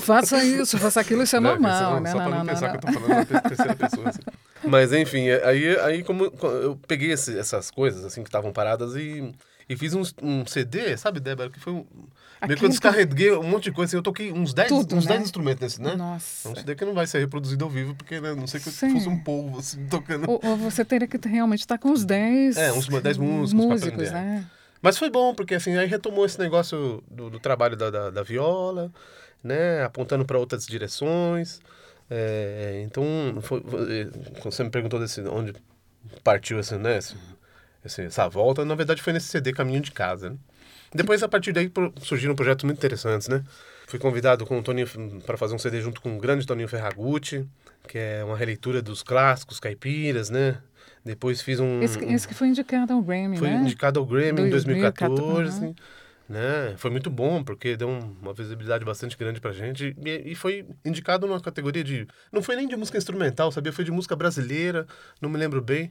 faça 0.00 0.42
isso, 0.44 0.78
faça 0.78 1.00
aquilo, 1.00 1.22
isso 1.22 1.36
é 1.36 1.40
não, 1.40 1.50
normal, 1.50 1.94
não, 1.94 2.00
né? 2.00 2.10
Só 2.10 2.18
não, 2.18 2.24
pra 2.24 2.30
não, 2.30 2.44
não 2.44 2.46
pensar 2.46 2.72
não, 2.72 2.78
que 2.78 2.86
eu 2.86 2.92
tô 2.92 3.00
falando 3.00 3.30
na 3.32 3.40
terceira 3.40 3.76
pessoa. 3.76 4.08
Assim. 4.08 4.20
Mas, 4.64 4.92
enfim, 4.92 5.28
é, 5.28 5.44
aí, 5.46 5.78
aí 5.80 6.02
como 6.04 6.24
eu 6.24 6.78
peguei 6.86 7.12
esse, 7.12 7.38
essas 7.38 7.70
coisas, 7.70 8.04
assim, 8.04 8.22
que 8.22 8.28
estavam 8.28 8.52
paradas 8.52 8.94
e, 8.94 9.32
e 9.68 9.76
fiz 9.76 9.94
um, 9.94 10.02
um 10.22 10.46
CD, 10.46 10.96
sabe, 10.96 11.20
Débora, 11.20 11.50
que 11.50 11.60
foi 11.60 11.72
um... 11.72 11.86
Meio 12.46 12.58
que 12.58 12.64
eu 12.64 12.68
descarreguei 12.68 13.32
um 13.32 13.42
monte 13.42 13.64
de 13.64 13.72
coisa, 13.72 13.96
eu 13.96 14.02
toquei 14.02 14.32
uns 14.32 14.54
10 14.54 14.72
uns 14.72 15.06
né? 15.06 15.16
instrumentos 15.18 15.60
nesse, 15.60 15.82
né? 15.82 15.94
Nossa. 15.94 16.48
É 16.48 16.52
um 16.52 16.54
CD 16.56 16.74
que 16.74 16.84
não 16.84 16.94
vai 16.94 17.06
ser 17.06 17.18
reproduzido 17.18 17.64
ao 17.64 17.70
vivo, 17.70 17.94
porque 17.94 18.20
né, 18.20 18.34
não 18.34 18.46
sei 18.46 18.60
que 18.60 18.70
Sim. 18.70 18.92
fosse 18.92 19.08
um 19.08 19.18
povo 19.18 19.58
assim, 19.58 19.84
tocando. 19.88 20.30
Ou, 20.30 20.40
ou, 20.42 20.56
você 20.56 20.84
teria 20.84 21.06
que 21.06 21.18
realmente 21.28 21.60
estar 21.60 21.78
com 21.78 21.92
os 21.92 22.04
10 22.04 22.56
É, 22.56 22.72
uns 22.72 22.88
10 22.88 23.18
músicos, 23.18 23.52
músicos 23.52 24.10
né? 24.10 24.46
Mas 24.80 24.96
foi 24.96 25.10
bom, 25.10 25.34
porque 25.34 25.54
assim, 25.54 25.76
aí 25.76 25.86
retomou 25.86 26.24
esse 26.24 26.38
negócio 26.38 27.02
do, 27.10 27.28
do 27.28 27.38
trabalho 27.38 27.76
da, 27.76 27.90
da, 27.90 28.10
da, 28.10 28.22
viola, 28.22 28.90
né? 29.44 29.84
Apontando 29.84 30.24
para 30.24 30.38
outras 30.38 30.66
direções. 30.66 31.60
É, 32.08 32.82
então, 32.84 33.04
foi, 33.42 33.62
você 34.42 34.64
me 34.64 34.70
perguntou 34.70 34.98
desse, 34.98 35.20
onde 35.22 35.54
partiu 36.24 36.58
esse, 36.58 36.76
né, 36.76 36.98
esse, 37.84 38.02
essa 38.02 38.28
volta, 38.28 38.64
na 38.64 38.74
verdade 38.74 39.02
foi 39.02 39.12
nesse 39.12 39.28
CD 39.28 39.52
Caminho 39.52 39.80
de 39.80 39.92
Casa, 39.92 40.30
né? 40.30 40.36
Depois, 40.94 41.22
a 41.22 41.28
partir 41.28 41.52
daí, 41.52 41.70
surgiram 42.02 42.34
projetos 42.34 42.64
muito 42.64 42.78
interessantes, 42.78 43.28
né? 43.28 43.44
Fui 43.86 43.98
convidado 43.98 44.44
com 44.44 44.58
o 44.58 44.62
Toninho 44.62 44.86
para 45.24 45.36
fazer 45.36 45.54
um 45.54 45.58
CD 45.58 45.80
junto 45.80 46.00
com 46.00 46.16
o 46.16 46.18
grande 46.20 46.46
Toninho 46.46 46.68
Ferragutti, 46.68 47.46
que 47.88 47.98
é 47.98 48.24
uma 48.24 48.36
releitura 48.36 48.82
dos 48.82 49.02
clássicos 49.02 49.60
caipiras, 49.60 50.30
né? 50.30 50.58
Depois 51.04 51.40
fiz 51.40 51.60
um. 51.60 51.82
Esse, 51.82 51.98
esse 52.04 52.28
que 52.28 52.34
foi 52.34 52.48
indicado 52.48 52.92
ao 52.92 53.02
Grammy, 53.02 53.36
foi 53.36 53.48
né? 53.48 53.56
Foi 53.56 53.66
indicado 53.66 53.98
ao 53.98 54.06
Grammy 54.06 54.42
em 54.42 54.50
2014. 54.50 55.64
Uhum. 55.64 55.74
Né? 56.28 56.74
Foi 56.76 56.92
muito 56.92 57.10
bom, 57.10 57.42
porque 57.42 57.76
deu 57.76 57.88
uma 57.88 58.32
visibilidade 58.32 58.84
bastante 58.84 59.16
grande 59.16 59.40
pra 59.40 59.50
gente. 59.50 59.96
E, 60.04 60.30
e, 60.30 60.34
foi 60.36 60.64
indicado 60.84 61.26
numa 61.26 61.40
categoria 61.40 61.82
de. 61.82 62.06
Não 62.30 62.40
foi 62.40 62.54
nem 62.54 62.68
de 62.68 62.76
música 62.76 62.96
instrumental, 62.96 63.50
sabia? 63.50 63.72
Foi 63.72 63.84
de 63.84 63.90
música 63.90 64.14
brasileira, 64.14 64.86
não 65.20 65.28
me 65.28 65.36
lembro 65.36 65.60
bem. 65.60 65.90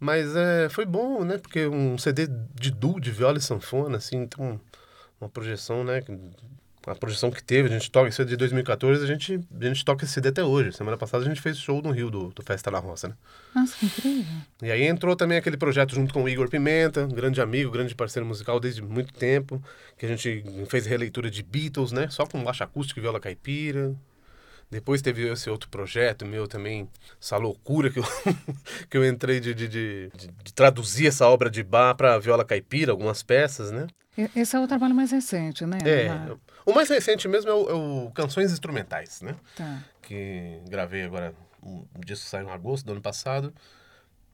Mas 0.00 0.34
é, 0.36 0.68
foi 0.68 0.84
bom, 0.84 1.24
né? 1.24 1.38
Porque 1.38 1.66
um 1.66 1.98
CD 1.98 2.28
de 2.54 2.70
duo, 2.70 3.00
de 3.00 3.10
viola 3.10 3.38
e 3.38 3.40
sanfona, 3.40 3.96
assim, 3.96 4.18
então 4.18 4.60
uma 5.20 5.28
projeção, 5.28 5.82
né? 5.82 6.02
A 6.86 6.94
projeção 6.94 7.30
que 7.30 7.42
teve, 7.42 7.68
a 7.68 7.72
gente 7.72 7.90
toca 7.90 8.08
esse 8.08 8.24
de 8.24 8.36
2014, 8.36 9.04
a 9.04 9.06
gente, 9.06 9.40
a 9.60 9.64
gente 9.64 9.84
toca 9.84 10.04
esse 10.04 10.14
CD 10.14 10.28
até 10.28 10.42
hoje. 10.42 10.72
Semana 10.72 10.96
passada 10.96 11.24
a 11.24 11.28
gente 11.28 11.40
fez 11.40 11.58
show 11.58 11.82
no 11.82 11.90
Rio 11.90 12.10
do, 12.10 12.28
do 12.28 12.42
Festa 12.42 12.70
na 12.70 12.78
Roça, 12.78 13.08
né? 13.08 13.14
Nossa, 13.54 13.76
que 13.76 13.86
incrível. 13.86 14.24
E 14.62 14.70
aí 14.70 14.84
entrou 14.84 15.14
também 15.14 15.36
aquele 15.36 15.58
projeto 15.58 15.94
junto 15.94 16.14
com 16.14 16.22
o 16.22 16.28
Igor 16.28 16.48
Pimenta, 16.48 17.06
grande 17.06 17.42
amigo, 17.42 17.70
grande 17.70 17.94
parceiro 17.94 18.26
musical 18.26 18.58
desde 18.58 18.80
muito 18.80 19.12
tempo, 19.12 19.62
que 19.98 20.06
a 20.06 20.08
gente 20.08 20.44
fez 20.68 20.86
releitura 20.86 21.30
de 21.30 21.42
Beatles, 21.42 21.92
né? 21.92 22.08
Só 22.08 22.24
com 22.24 22.42
baixo 22.42 22.64
acústico 22.64 23.00
e 23.00 23.02
viola 23.02 23.20
caipira. 23.20 23.94
Depois 24.70 25.00
teve 25.00 25.26
esse 25.30 25.48
outro 25.48 25.68
projeto 25.70 26.26
meu 26.26 26.46
também, 26.46 26.88
essa 27.20 27.36
loucura 27.36 27.90
que 27.90 27.98
eu, 27.98 28.04
que 28.88 28.96
eu 28.98 29.04
entrei 29.06 29.40
de, 29.40 29.54
de, 29.54 29.68
de, 29.68 30.10
de 30.44 30.52
traduzir 30.52 31.06
essa 31.06 31.26
obra 31.26 31.50
de 31.50 31.62
Bach 31.62 31.96
para 31.96 32.18
viola 32.18 32.44
caipira, 32.44 32.92
algumas 32.92 33.22
peças, 33.22 33.70
né? 33.70 33.86
Esse 34.34 34.56
é 34.56 34.60
o 34.60 34.66
trabalho 34.66 34.94
mais 34.94 35.12
recente, 35.12 35.64
né? 35.64 35.78
É. 35.84 36.36
O 36.66 36.74
mais 36.74 36.88
recente 36.88 37.28
mesmo 37.28 37.50
é 37.50 37.54
o, 37.54 37.70
é 37.70 37.74
o 37.74 38.10
Canções 38.10 38.52
Instrumentais, 38.52 39.22
né? 39.22 39.36
Tá. 39.56 39.84
Que 40.02 40.60
gravei 40.68 41.02
agora, 41.02 41.32
um 41.62 41.84
disco 42.04 42.26
saiu 42.26 42.48
em 42.48 42.50
agosto 42.50 42.84
do 42.84 42.92
ano 42.92 43.00
passado. 43.00 43.54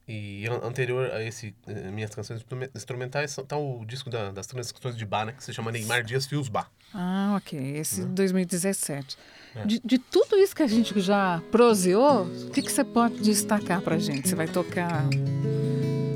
E 0.06 0.44
anterior 0.62 1.10
a 1.12 1.22
esse, 1.22 1.54
eh, 1.66 1.90
minhas 1.90 2.14
canções 2.14 2.44
instrumentais, 2.74 3.34
tá 3.48 3.56
o 3.56 3.86
disco 3.86 4.10
da, 4.10 4.30
das 4.30 4.46
transições 4.46 4.96
de 4.96 5.06
Bach, 5.06 5.24
né? 5.24 5.32
Que 5.32 5.42
se 5.42 5.52
chama 5.52 5.72
Neymar 5.72 6.04
Dias 6.04 6.26
Fios 6.26 6.48
Bach. 6.48 6.68
Ah, 6.92 7.34
ok. 7.38 7.58
Esse 7.58 8.02
de 8.02 8.08
2017. 8.08 9.16
É. 9.54 9.64
De, 9.64 9.80
de, 9.82 9.98
tudo 9.98 10.36
isso 10.36 10.54
que 10.54 10.62
a 10.62 10.66
gente 10.66 11.00
já 11.00 11.42
proseou, 11.50 12.24
o 12.24 12.50
que, 12.50 12.60
que 12.60 12.70
você 12.70 12.84
pode 12.84 13.20
destacar 13.20 13.80
pra 13.80 13.98
gente? 13.98 14.28
Você 14.28 14.34
vai 14.34 14.46
tocar 14.46 15.08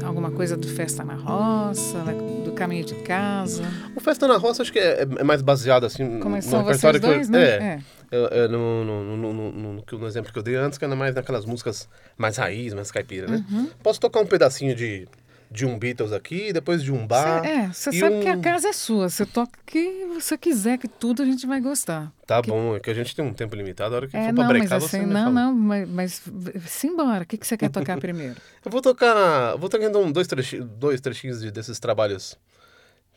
alguma 0.09 0.31
coisa 0.31 0.57
do 0.57 0.67
Festa 0.67 1.05
na 1.05 1.15
Roça, 1.15 1.99
do 2.45 2.53
Caminho 2.53 2.85
de 2.85 2.95
Casa? 2.97 3.63
O 3.95 4.01
Festa 4.01 4.27
na 4.27 4.37
Roça 4.37 4.63
acho 4.63 4.73
que 4.73 4.79
é, 4.79 5.03
é 5.03 5.25
mais 5.25 5.43
baseado 5.43 5.85
assim 5.85 6.19
Como 6.19 6.37
no 6.37 6.43
são 6.43 6.65
repertório 6.65 7.01
vocês 7.01 7.29
dois, 7.29 7.31
que 7.31 7.37
eu, 7.37 7.41
né? 7.41 7.83
É. 8.11 8.17
é. 8.17 8.45
é 8.45 8.49
no, 8.49 8.85
no, 8.85 9.17
no, 9.17 9.33
no, 9.33 9.85
no, 9.93 10.07
exemplo 10.07 10.33
que 10.33 10.39
eu 10.39 10.43
dei 10.43 10.57
antes, 10.57 10.79
que 10.79 10.85
era 10.85 10.97
mais 10.97 11.15
naquelas 11.15 11.45
músicas 11.45 11.89
mais 12.17 12.37
raiz, 12.37 12.75
mais 12.75 12.91
caipira, 12.91 13.29
né? 13.29 13.45
Uhum. 13.51 13.69
Posso 13.83 14.01
tocar 14.01 14.21
um 14.21 14.27
pedacinho 14.27 14.75
de 14.75 15.07
de 15.51 15.65
um 15.65 15.79
Beatles 15.79 16.13
aqui, 16.13 16.53
depois 16.53 16.83
de 16.83 16.93
um 16.93 17.07
bar. 17.07 17.43
Cê, 17.43 17.49
é, 17.49 17.69
você 17.69 17.93
sabe 17.93 18.17
um... 18.17 18.21
que 18.21 18.29
a 18.29 18.39
casa 18.39 18.69
é 18.69 18.73
sua. 18.73 19.09
Você 19.09 19.25
toca 19.25 19.59
o 19.59 19.65
que 19.65 20.07
você 20.15 20.37
quiser, 20.37 20.79
que 20.79 20.87
tudo 20.87 21.23
a 21.23 21.25
gente 21.25 21.47
vai 21.47 21.61
gostar. 21.61 22.13
Tá 22.27 22.43
que... 22.43 22.51
bom, 22.51 22.77
é 22.77 22.81
que 22.81 22.91
a 22.91 22.95
gente 22.95 23.17
tem 23.17 23.25
um 23.25 23.33
tempo 23.33 23.57
limitado. 23.57 23.95
A 23.95 23.99
hora 23.99 24.09
que 24.09 24.17
é, 24.17 24.27
for 24.27 24.33
não, 24.33 24.45
pra 24.45 24.49
brecar, 24.49 24.81
mas 24.81 24.85
assim, 24.85 25.07
Não, 25.07 25.33
não, 25.33 25.55
mas, 25.55 25.89
mas 25.89 26.23
simbora. 26.67 27.25
O 27.25 27.27
que, 27.27 27.39
que 27.39 27.47
você 27.47 27.57
quer 27.57 27.71
tocar 27.71 27.99
primeiro? 27.99 28.37
Eu 28.65 28.71
vou 28.71 28.83
tocar. 28.83 29.57
Vou 29.57 29.69
tocar 29.69 29.87
então 29.87 30.13
dois, 30.13 30.27
trechinhos, 30.27 30.67
dois 30.67 31.01
trechinhos 31.01 31.41
desses 31.51 31.79
trabalhos 31.79 32.39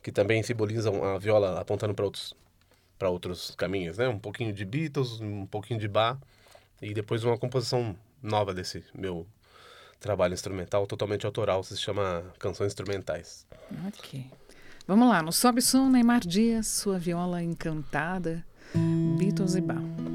que 0.02 0.12
também 0.12 0.42
simbolizam 0.42 1.04
a 1.04 1.18
viola 1.20 1.60
apontando 1.60 1.94
para 1.94 2.06
outros, 2.06 2.34
para 2.98 3.10
outros 3.10 3.54
caminhos, 3.56 3.98
né? 3.98 4.08
Um 4.08 4.18
pouquinho 4.18 4.54
de 4.54 4.66
Beatles, 4.66 5.20
um 5.20 5.46
pouquinho 5.46 5.80
de 5.80 5.88
bar 5.88 6.18
e 6.82 6.94
depois 6.94 7.24
uma 7.24 7.38
composição 7.38 7.96
nova 8.24 8.54
desse 8.54 8.84
meu 8.96 9.28
trabalho 10.02 10.34
instrumental 10.34 10.86
totalmente 10.86 11.26
autoral, 11.26 11.64
se 11.64 11.78
chama 11.78 12.24
Canções 12.40 12.74
Instrumentais. 12.74 13.46
Ok. 13.88 14.26
Vamos 14.88 15.08
lá, 15.08 15.22
no 15.22 15.32
Sobe 15.32 15.62
Som, 15.62 15.90
Neymar 15.90 16.20
Dias, 16.20 16.68
sua 16.68 16.98
viola 16.98 17.42
encantada, 17.42 18.44
Beatles 19.18 19.56
e 19.56 19.62
Bar. 19.62 20.11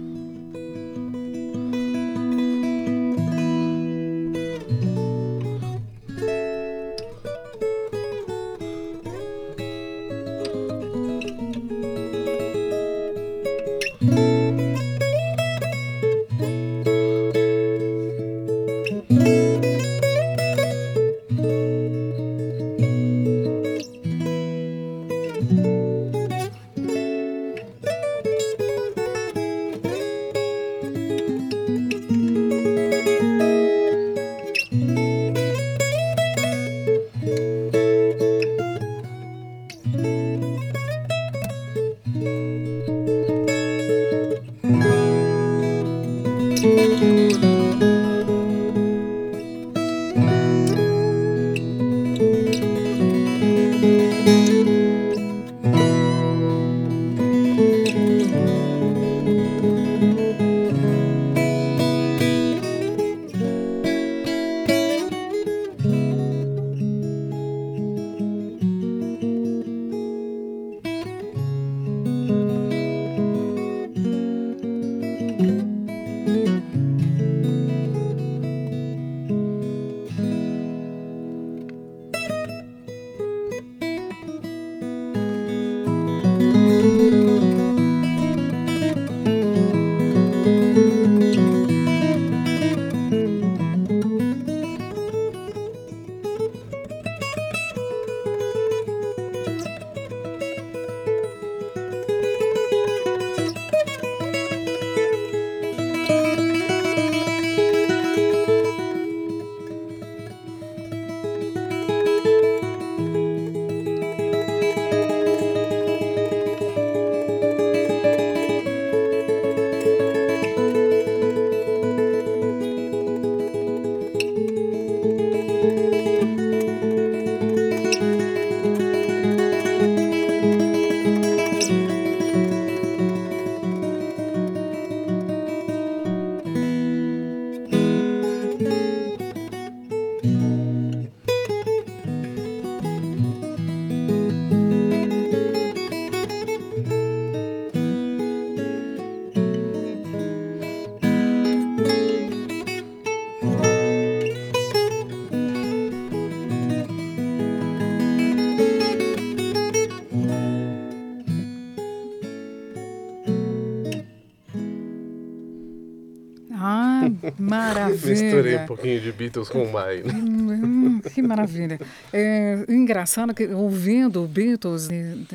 Maravilha. 167.38 168.22
Misturei 168.22 168.57
um 168.57 168.66
pouquinho 168.66 169.01
de 169.01 169.12
Beatles 169.12 169.49
com 169.49 169.70
Mai. 169.70 170.03
Né? 170.03 170.12
Hum, 170.12 171.01
que 171.01 171.22
maravilha. 171.22 171.79
É 172.12 172.64
engraçado 172.68 173.35
que 173.35 173.46
ouvindo 173.46 174.27
Beatles 174.27 174.88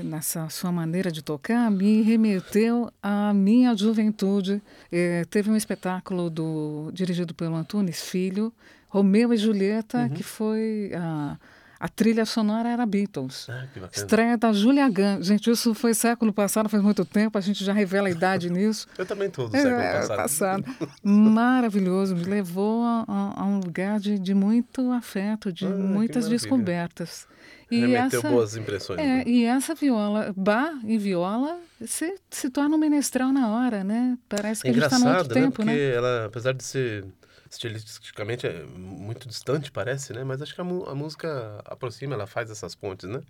nessa 0.04 0.50
sua 0.50 0.72
maneira 0.72 1.12
de 1.12 1.22
tocar 1.22 1.70
me 1.70 2.02
remeteu 2.02 2.92
à 3.02 3.34
minha 3.34 3.76
juventude. 3.76 4.62
É, 4.92 5.26
teve 5.30 5.50
um 5.50 5.56
espetáculo 5.56 6.30
do 6.30 6.92
dirigido 6.94 7.34
pelo 7.34 7.56
Antunes 7.56 8.02
Filho, 8.02 8.52
Romeu 8.88 9.34
e 9.34 9.38
Julieta, 9.38 10.00
uhum. 10.00 10.10
que 10.10 10.24
foi 10.24 10.92
a 10.96 11.38
a 11.82 11.90
trilha 11.90 12.28
sonora 12.28 12.70
era 12.70 12.86
Beatles. 12.86 13.48
Ah, 13.50 13.66
Estreia 13.92 14.38
da 14.38 14.54
Julia 14.54 14.88
Gunn. 14.88 15.24
Gente, 15.24 15.50
isso 15.50 15.74
foi 15.74 15.96
século 15.96 16.32
passado, 16.32 16.70
faz 16.70 16.84
muito 16.84 17.04
tempo, 17.04 17.40
a 17.40 17.42
gente 17.42 17.66
já 17.66 17.74
revela 17.74 18.08
a 18.08 18.12
idade 18.12 18.52
nisso. 18.54 18.88
Eu 18.96 19.04
também 19.04 19.30
estou 19.30 19.50
do 19.50 19.58
século 19.58 19.82
é, 19.82 19.94
passado. 19.94 20.18
passado. 20.18 20.66
Maravilhoso, 21.04 22.16
me 22.16 22.24
levou 22.24 22.84
a, 22.84 23.34
a, 23.36 23.46
um 23.48 23.60
lugar 23.60 24.00
de, 24.00 24.20
de 24.20 24.36
muito 24.36 24.92
afeto, 24.92 25.52
de 25.52 25.66
ah, 25.66 25.70
muitas 25.70 26.30
descobertas. 26.30 27.26
E 27.72 27.80
Remeteu 27.80 28.20
essa, 28.20 28.30
boas 28.30 28.56
impressões. 28.56 29.00
É, 29.00 29.04
né? 29.04 29.24
E 29.26 29.46
essa 29.46 29.74
viola, 29.74 30.32
bar 30.38 30.80
e 30.84 31.00
viola, 31.00 31.58
se, 31.84 32.14
se 32.30 32.52
torna 32.52 32.76
um 32.76 32.80
menestral 32.80 33.34
na 33.34 33.50
hora, 33.50 33.84
né? 33.84 34.20
Parece 34.30 34.62
que 34.62 34.68
é 34.68 34.72
a 34.72 34.74
gente 34.76 34.84
está 34.84 34.98
outro 34.98 35.34
né? 35.34 35.42
tempo, 35.42 35.56
Porque 35.56 35.72
né? 35.72 35.96
ela, 35.96 36.26
apesar 36.26 36.54
de 36.54 36.64
ser 36.64 37.06
estilisticamente 37.52 38.48
é 38.48 38.64
muito 38.64 39.28
distante, 39.28 39.72
parece, 39.72 40.14
né? 40.14 40.24
Mas 40.24 40.42
acho 40.42 40.56
que 40.56 40.62
a, 40.62 40.64
a 40.64 40.96
música 40.96 41.62
aproxima, 41.66 42.16
ela 42.16 42.26
faz 42.26 42.50
essas 42.50 42.74
pontes, 42.74 43.10
né? 43.10 43.22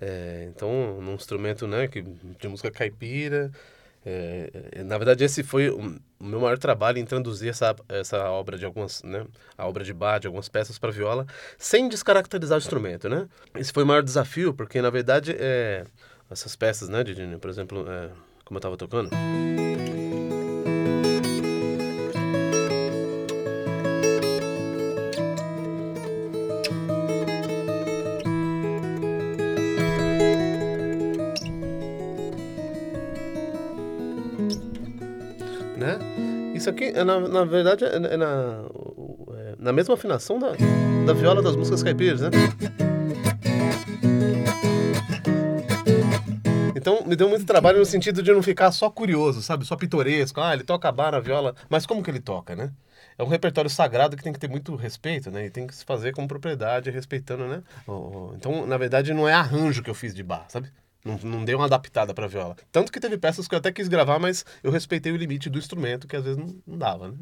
É, 0.00 0.46
então, 0.50 1.00
num 1.00 1.14
instrumento 1.14 1.66
né, 1.66 1.88
que, 1.88 2.02
de 2.02 2.48
música 2.48 2.70
caipira. 2.70 3.50
É, 4.04 4.50
é 4.72 4.82
na 4.82 4.98
verdade, 4.98 5.24
esse 5.24 5.42
foi 5.42 5.70
o, 5.70 5.98
meu 6.20 6.40
maior 6.40 6.58
trabalho 6.58 6.98
em 6.98 7.06
traduzir 7.06 7.48
essa, 7.48 7.74
essa 7.88 8.28
obra 8.30 8.58
de 8.58 8.66
algumas, 8.66 9.02
né, 9.02 9.26
a 9.56 9.66
obra 9.66 9.82
de 9.82 9.94
Bach, 9.94 10.20
de 10.20 10.26
algumas 10.26 10.48
peças 10.48 10.78
para 10.78 10.90
viola, 10.90 11.26
sem 11.56 11.88
descaracterizar 11.88 12.56
o 12.56 12.60
instrumento, 12.60 13.08
né? 13.08 13.26
Esse 13.54 13.72
foi 13.72 13.82
o 13.84 13.86
maior 13.86 14.02
desafio, 14.02 14.52
porque 14.52 14.82
na 14.82 14.90
verdade 14.90 15.34
é, 15.38 15.84
essas 16.30 16.54
peças, 16.54 16.88
né, 16.90 17.02
de, 17.02 17.14
por 17.38 17.48
exemplo, 17.48 17.86
é, 17.88 18.10
como 18.44 18.56
eu 18.56 18.58
estava 18.58 18.76
tocando. 18.76 19.10
É 36.94 37.04
na, 37.04 37.20
na 37.20 37.44
verdade, 37.44 37.84
é, 37.84 37.96
é 37.96 38.16
na, 38.16 38.64
é 39.36 39.54
na 39.58 39.72
mesma 39.72 39.94
afinação 39.94 40.38
da, 40.38 40.52
da 41.06 41.12
viola 41.12 41.42
das 41.42 41.56
músicas 41.56 41.82
caipiras, 41.82 42.20
né? 42.20 42.30
Então, 46.76 47.02
me 47.06 47.16
deu 47.16 47.28
muito 47.28 47.46
trabalho 47.46 47.78
no 47.78 47.84
sentido 47.86 48.22
de 48.22 48.30
não 48.30 48.42
ficar 48.42 48.70
só 48.70 48.90
curioso, 48.90 49.40
sabe? 49.40 49.64
Só 49.64 49.74
pitoresco. 49.74 50.40
Ah, 50.40 50.52
ele 50.52 50.64
toca 50.64 50.92
bar 50.92 51.12
na 51.12 51.20
viola. 51.20 51.54
Mas 51.68 51.86
como 51.86 52.02
que 52.02 52.10
ele 52.10 52.20
toca, 52.20 52.54
né? 52.54 52.70
É 53.16 53.22
um 53.22 53.28
repertório 53.28 53.70
sagrado 53.70 54.16
que 54.16 54.22
tem 54.22 54.32
que 54.32 54.38
ter 54.38 54.50
muito 54.50 54.76
respeito, 54.76 55.30
né? 55.30 55.46
E 55.46 55.50
tem 55.50 55.66
que 55.66 55.74
se 55.74 55.84
fazer 55.84 56.12
com 56.12 56.26
propriedade, 56.26 56.90
respeitando, 56.90 57.46
né? 57.46 57.62
Então, 58.36 58.66
na 58.66 58.76
verdade, 58.76 59.14
não 59.14 59.26
é 59.26 59.32
arranjo 59.32 59.82
que 59.82 59.88
eu 59.88 59.94
fiz 59.94 60.14
de 60.14 60.22
bar, 60.22 60.44
sabe? 60.48 60.68
Não, 61.04 61.18
não 61.18 61.44
dei 61.44 61.54
uma 61.54 61.66
adaptada 61.66 62.14
pra 62.14 62.26
viola. 62.26 62.56
Tanto 62.72 62.90
que 62.90 62.98
teve 62.98 63.18
peças 63.18 63.46
que 63.46 63.54
eu 63.54 63.58
até 63.58 63.70
quis 63.70 63.88
gravar, 63.88 64.18
mas 64.18 64.44
eu 64.62 64.70
respeitei 64.70 65.12
o 65.12 65.16
limite 65.16 65.50
do 65.50 65.58
instrumento, 65.58 66.08
que 66.08 66.16
às 66.16 66.24
vezes 66.24 66.38
não, 66.38 66.56
não 66.66 66.78
dava, 66.78 67.08
né? 67.08 67.14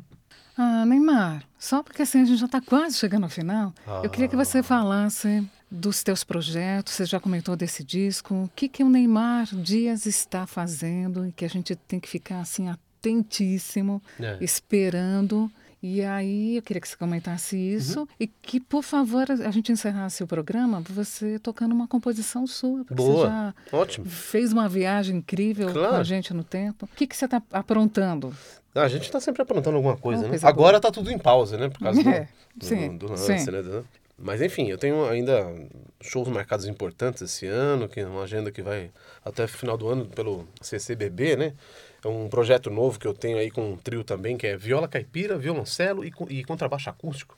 Ah, 0.57 0.85
Neymar, 0.85 1.43
só 1.59 1.83
porque 1.83 2.03
assim 2.03 2.21
a 2.21 2.25
gente 2.27 2.39
já 2.39 2.47
está 2.47 2.61
quase 2.61 2.99
chegando 2.99 3.25
ao 3.25 3.31
final, 3.31 3.73
ah. 3.87 4.03
eu 4.05 4.11
queria 4.11 4.29
que 4.29 4.37
você 4.37 4.63
falasse 4.63 5.49
dos 5.71 6.03
teus 6.03 6.23
projetos, 6.23 6.93
você 6.93 7.07
já 7.07 7.19
comentou 7.19 7.57
desse 7.57 7.83
disco, 7.83 8.35
o 8.35 8.51
que, 8.55 8.69
que 8.69 8.85
o 8.85 8.91
Neymar 8.91 9.47
Dias 9.57 10.05
está 10.05 10.47
fazendo 10.47 11.27
e 11.27 11.33
que 11.33 11.47
a 11.47 11.49
gente 11.49 11.75
tem 11.75 11.99
que 11.99 12.09
ficar 12.09 12.41
assim 12.41 12.69
atentíssimo, 12.69 14.03
é. 14.21 14.37
esperando 14.43 15.51
e 15.83 16.01
aí 16.01 16.57
eu 16.57 16.63
queria 16.63 16.81
que 16.81 16.89
você 16.89 16.97
comentasse 16.97 17.57
isso 17.57 18.01
uhum. 18.01 18.07
e 18.21 18.29
que, 18.29 18.61
por 18.61 18.85
favor, 18.85 19.27
a 19.29 19.51
gente 19.51 19.73
encerrasse 19.73 20.23
o 20.23 20.29
programa 20.29 20.81
você 20.89 21.41
tocando 21.41 21.73
uma 21.73 21.89
composição 21.89 22.47
sua. 22.47 22.85
Porque 22.85 22.95
Boa, 22.95 23.17
você 23.17 23.27
já 23.27 23.55
ótimo. 23.73 24.07
fez 24.07 24.53
uma 24.53 24.69
viagem 24.69 25.17
incrível 25.17 25.73
claro. 25.73 25.89
com 25.89 25.97
a 25.97 26.05
gente 26.05 26.33
no 26.33 26.45
tempo. 26.45 26.85
O 26.87 26.97
que, 26.97 27.05
que 27.05 27.17
você 27.17 27.25
está 27.25 27.43
aprontando? 27.51 28.33
Ah, 28.73 28.83
a 28.83 28.89
gente 28.89 29.03
está 29.03 29.21
sempre 29.21 29.43
aprontando 29.43 29.77
alguma 29.77 29.97
coisa, 29.97 30.29
né? 30.29 30.39
Agora 30.43 30.77
está 30.77 30.91
tudo 30.91 31.11
em 31.11 31.19
pausa, 31.19 31.59
né? 31.59 31.69
Por 31.69 31.81
causa 31.81 32.01
é, 32.09 32.29
do, 32.55 32.65
sim, 32.65 32.97
do, 32.97 33.07
do 33.07 33.13
lance, 33.13 33.39
sim. 33.41 33.51
né? 33.51 33.83
Mas 34.17 34.41
enfim, 34.41 34.69
eu 34.69 34.79
tenho 34.79 35.05
ainda 35.09 35.53
shows 36.01 36.29
marcados 36.29 36.67
importantes 36.67 37.23
esse 37.23 37.45
ano, 37.47 37.89
que 37.89 37.99
é 37.99 38.07
uma 38.07 38.23
agenda 38.23 38.53
que 38.53 38.63
vai 38.63 38.93
até 39.25 39.45
o 39.45 39.49
final 39.49 39.77
do 39.77 39.89
ano 39.89 40.07
pelo 40.07 40.47
CCBB, 40.61 41.35
né? 41.37 41.55
É 42.05 42.09
um 42.09 42.29
projeto 42.29 42.69
novo 42.69 42.99
que 42.99 43.07
eu 43.07 43.15
tenho 43.15 43.39
aí 43.39 43.51
com 43.51 43.73
um 43.73 43.77
trio 43.77 44.03
também, 44.03 44.37
que 44.37 44.47
é 44.47 44.57
viola 44.57 44.89
caipira, 44.89 45.39
violoncelo 45.39 46.05
e, 46.05 46.13
e 46.31 46.45
contrabaixo 46.45 46.91
acústico. 46.91 47.37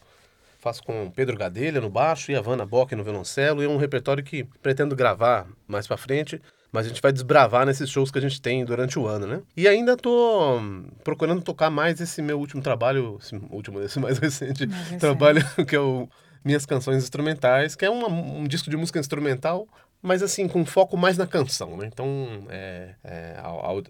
Faço 0.59 0.83
com 0.83 1.11
Pedro 1.11 1.37
Gadelha 1.37 1.79
no 1.81 1.90
baixo 1.90 2.33
e 2.33 2.35
a 2.35 2.40
Vanna 2.40 2.64
Bock 2.64 2.94
no 2.94 3.05
violoncelo. 3.05 3.62
E 3.62 3.66
é 3.66 3.68
um 3.68 3.77
repertório 3.77 4.24
que 4.24 4.44
pretendo 4.62 4.96
gravar 4.96 5.46
mais 5.68 5.87
para 5.87 5.98
frente, 5.98 6.40
mas 6.72 6.87
a 6.87 6.88
gente 6.88 7.03
vai 7.03 7.12
desbravar 7.12 7.66
nesses 7.66 7.90
shows 7.90 8.11
que 8.11 8.16
a 8.16 8.22
gente 8.22 8.40
tem 8.40 8.64
durante 8.64 8.98
o 8.98 9.07
ano, 9.07 9.27
né? 9.27 9.42
E 9.55 9.68
ainda 9.68 9.94
tô 9.94 10.57
hum, 10.59 10.87
procurando 11.05 11.42
tocar 11.42 11.68
mais 11.68 12.00
esse 12.00 12.22
meu 12.22 12.38
último 12.38 12.62
trabalho, 12.62 13.18
esse 13.22 13.37
último, 13.50 13.83
esse 13.83 14.00
mais 14.00 14.16
recente, 14.18 14.66
mais 14.66 14.81
recente. 14.85 15.00
trabalho, 15.00 15.44
que 15.68 15.77
é 15.77 15.81
o 15.81 16.09
Minhas 16.42 16.64
Canções 16.64 17.03
Instrumentais, 17.03 17.77
que 17.77 17.85
é 17.85 17.90
uma, 17.90 18.09
um 18.09 18.48
disco 18.48 18.70
de 18.70 18.77
música 18.79 18.98
instrumental 18.98 19.68
mas 20.05 20.23
assim, 20.23 20.47
com 20.47 20.67
foco 20.67 20.99
mais 20.99 21.17
na 21.17 21.27
canção, 21.27 21.79
né? 21.79 21.88
Então, 21.90 22.47
é, 22.51 22.95
é, 23.03 23.40
ao, 23.43 23.64
ao, 23.64 23.83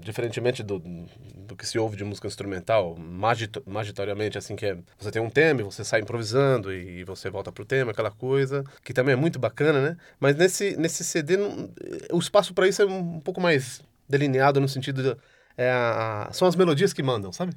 diferentemente 0.00 0.62
do, 0.62 0.78
do 0.78 1.54
que 1.54 1.66
se 1.66 1.78
ouve 1.78 1.94
de 1.94 2.04
música 2.04 2.26
instrumental, 2.26 2.96
magito, 2.96 3.62
magitoriamente, 3.66 4.38
assim, 4.38 4.56
que 4.56 4.64
é, 4.64 4.78
você 4.98 5.10
tem 5.10 5.20
um 5.20 5.28
tema 5.28 5.60
e 5.60 5.64
você 5.64 5.84
sai 5.84 6.00
improvisando 6.00 6.72
e, 6.72 7.00
e 7.00 7.04
você 7.04 7.28
volta 7.28 7.52
pro 7.52 7.66
tema, 7.66 7.90
aquela 7.90 8.10
coisa, 8.10 8.64
que 8.82 8.94
também 8.94 9.12
é 9.12 9.16
muito 9.16 9.38
bacana, 9.38 9.82
né? 9.90 9.96
Mas 10.18 10.36
nesse, 10.36 10.74
nesse 10.78 11.04
CD, 11.04 11.36
não, 11.36 11.68
o 12.12 12.18
espaço 12.18 12.54
para 12.54 12.66
isso 12.66 12.80
é 12.80 12.86
um 12.86 13.20
pouco 13.20 13.38
mais 13.38 13.82
delineado 14.08 14.62
no 14.62 14.68
sentido 14.70 15.02
de, 15.02 15.20
é 15.54 15.70
são 16.32 16.48
as 16.48 16.56
melodias 16.56 16.94
que 16.94 17.02
mandam, 17.02 17.30
sabe? 17.30 17.52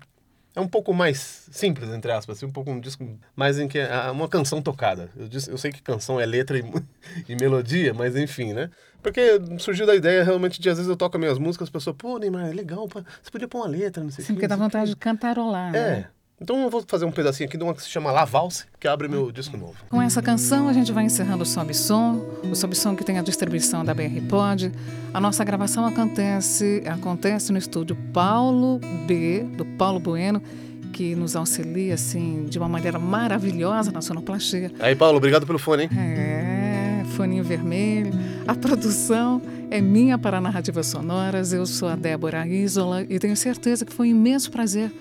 É 0.56 0.60
um 0.60 0.68
pouco 0.68 0.94
mais 0.94 1.48
simples, 1.52 1.90
entre 1.90 2.12
aspas, 2.12 2.38
assim, 2.38 2.46
um 2.46 2.52
pouco 2.52 2.72
um 2.72 2.80
disco 2.80 3.08
mais 3.36 3.58
em 3.58 3.68
que 3.68 3.80
é 3.80 4.12
uma 4.12 4.28
canção 4.28 4.62
tocada. 4.62 5.10
Eu, 5.16 5.28
disse, 5.28 5.50
eu 5.50 5.58
sei 5.58 5.72
que 5.72 5.82
canção 5.82 6.20
é 6.20 6.26
letra 6.26 6.58
e, 6.58 6.64
e, 7.28 7.36
melodia, 7.36 7.94
mas 7.94 8.16
enfim, 8.16 8.54
né? 8.54 8.70
Porque 9.02 9.40
surgiu 9.60 9.86
da 9.86 9.96
ideia 9.96 10.24
realmente 10.24 10.60
de 10.60 10.70
às 10.70 10.78
vezes 10.78 10.90
eu 10.90 10.98
toco 10.98 11.18
minhas 11.18 11.38
músicas, 11.38 11.68
as 11.68 11.72
pessoas, 11.72 11.96
pô, 11.98 12.18
Neymar, 12.18 12.50
é 12.50 12.54
legal, 12.54 12.88
você 12.88 13.32
podia 13.32 13.48
pôr 13.48 13.60
uma 13.60 13.68
letra, 13.68 14.04
não 14.04 14.12
sei 14.12 14.24
o 14.24 14.26
que. 14.26 14.28
Sim, 14.28 14.34
porque 14.34 14.48
dá 14.48 14.56
vontade 14.56 14.92
de 14.92 14.96
cantarolar, 14.96 15.74
é. 15.74 15.96
né? 15.96 16.08
Então 16.42 16.60
eu 16.60 16.72
vou 16.72 16.84
fazer 16.88 17.06
um 17.06 17.12
pedacinho 17.12 17.48
aqui 17.48 17.56
de 17.56 17.64
uma 17.64 17.72
que 17.72 17.84
se 17.84 17.90
chama 17.90 18.12
La 18.12 18.26
Valse, 18.26 18.66
que 18.80 18.88
abre 18.88 19.08
meu 19.08 19.32
disco 19.32 19.56
novo. 19.56 19.76
Com 19.88 20.02
essa 20.02 20.24
canção 20.24 20.68
a 20.68 20.74
gente 20.74 20.92
vai 20.92 21.04
encerrando 21.04 21.44
o 21.44 21.46
Sob 21.46 21.72
Som, 21.72 22.20
o 22.52 22.56
Sob 22.56 22.76
Som 22.76 22.96
que 22.96 23.04
tem 23.04 23.20
a 23.20 23.22
distribuição 23.22 23.86
da 23.86 23.94
BR 23.94 24.20
Pod. 24.28 24.72
A 25.14 25.22
nossa 25.22 25.44
gravação 25.44 25.86
acontece, 25.86 26.82
acontece 26.88 27.52
no 27.52 27.60
estúdio 27.60 27.96
Paulo 28.12 28.80
B, 29.06 29.44
do 29.56 29.64
Paulo 29.78 30.00
Bueno, 30.00 30.42
que 30.92 31.14
nos 31.14 31.36
auxilia 31.36 31.94
assim 31.94 32.46
de 32.50 32.58
uma 32.58 32.68
maneira 32.68 32.98
maravilhosa 32.98 33.92
na 33.92 34.02
sonoplastia. 34.02 34.72
Aí, 34.80 34.96
Paulo, 34.96 35.18
obrigado 35.18 35.46
pelo 35.46 35.60
fone, 35.60 35.84
hein? 35.84 35.90
É, 35.96 37.04
foninho 37.16 37.44
vermelho. 37.44 38.12
A 38.48 38.56
produção 38.56 39.40
é 39.70 39.80
minha 39.80 40.18
para 40.18 40.42
Narrativas 40.42 40.88
Sonoras. 40.88 41.54
Eu 41.54 41.68
sou 41.68 41.88
a 41.88 41.96
Débora 41.96 42.48
Isola 42.48 43.04
e 43.08 43.20
tenho 43.20 43.38
certeza 43.38 43.86
que 43.86 43.94
foi 43.94 44.08
um 44.08 44.12
imenso 44.12 44.50
prazer 44.50 44.92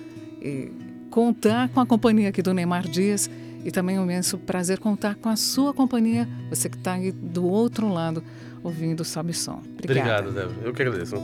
contar 1.11 1.69
com 1.69 1.79
a 1.79 1.85
companhia 1.85 2.29
aqui 2.29 2.41
do 2.41 2.53
Neymar 2.53 2.87
Dias 2.87 3.29
e 3.63 3.69
também 3.69 3.99
um 3.99 4.03
imenso 4.03 4.37
prazer 4.39 4.79
contar 4.79 5.15
com 5.15 5.29
a 5.29 5.35
sua 5.35 5.73
companhia, 5.73 6.27
você 6.49 6.67
que 6.67 6.77
está 6.77 6.93
aí 6.93 7.11
do 7.11 7.45
outro 7.45 7.87
lado 7.87 8.23
ouvindo 8.63 9.01
o 9.01 9.05
Sobe 9.05 9.33
Som. 9.33 9.61
Obrigada. 9.77 10.29
Obrigado, 10.29 10.31
Débora. 10.33 10.67
Eu 10.67 10.73
que 10.73 10.81
agradeço. 10.81 11.15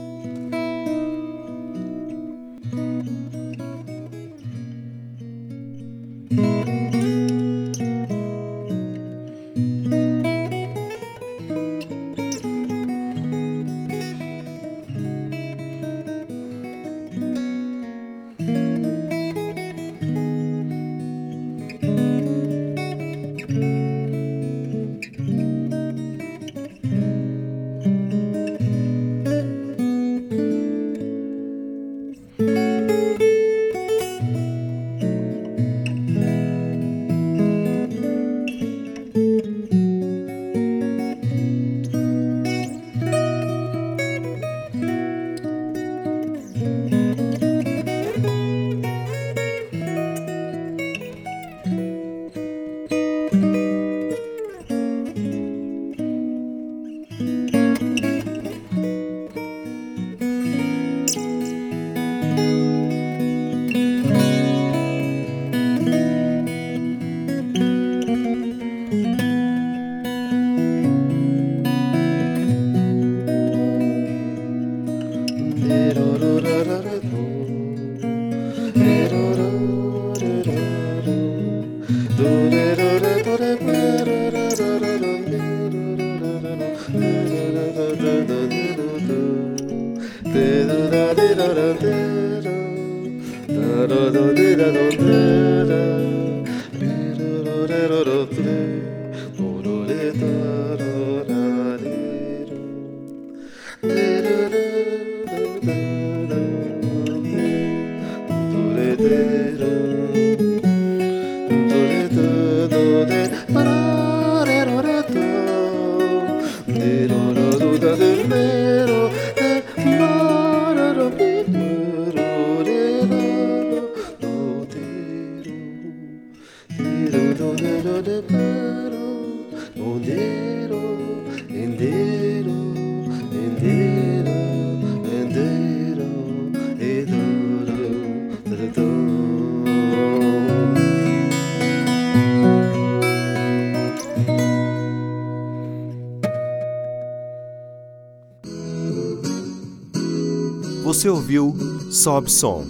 Sob 151.98 152.30
Som, 152.30 152.64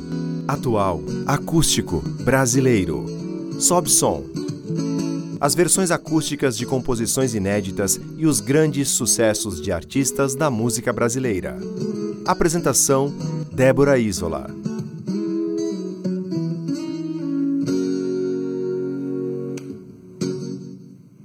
atual, 0.48 1.02
acústico, 1.26 2.00
brasileiro. 2.24 3.04
Sob 3.60 3.90
Som. 3.90 4.24
As 5.38 5.54
versões 5.54 5.90
acústicas 5.90 6.56
de 6.56 6.64
composições 6.64 7.34
inéditas 7.34 8.00
e 8.16 8.26
os 8.26 8.40
grandes 8.40 8.88
sucessos 8.88 9.60
de 9.60 9.70
artistas 9.70 10.34
da 10.34 10.48
música 10.48 10.94
brasileira. 10.94 11.58
Apresentação: 12.24 13.12
Débora 13.52 13.98
Isola. 13.98 14.48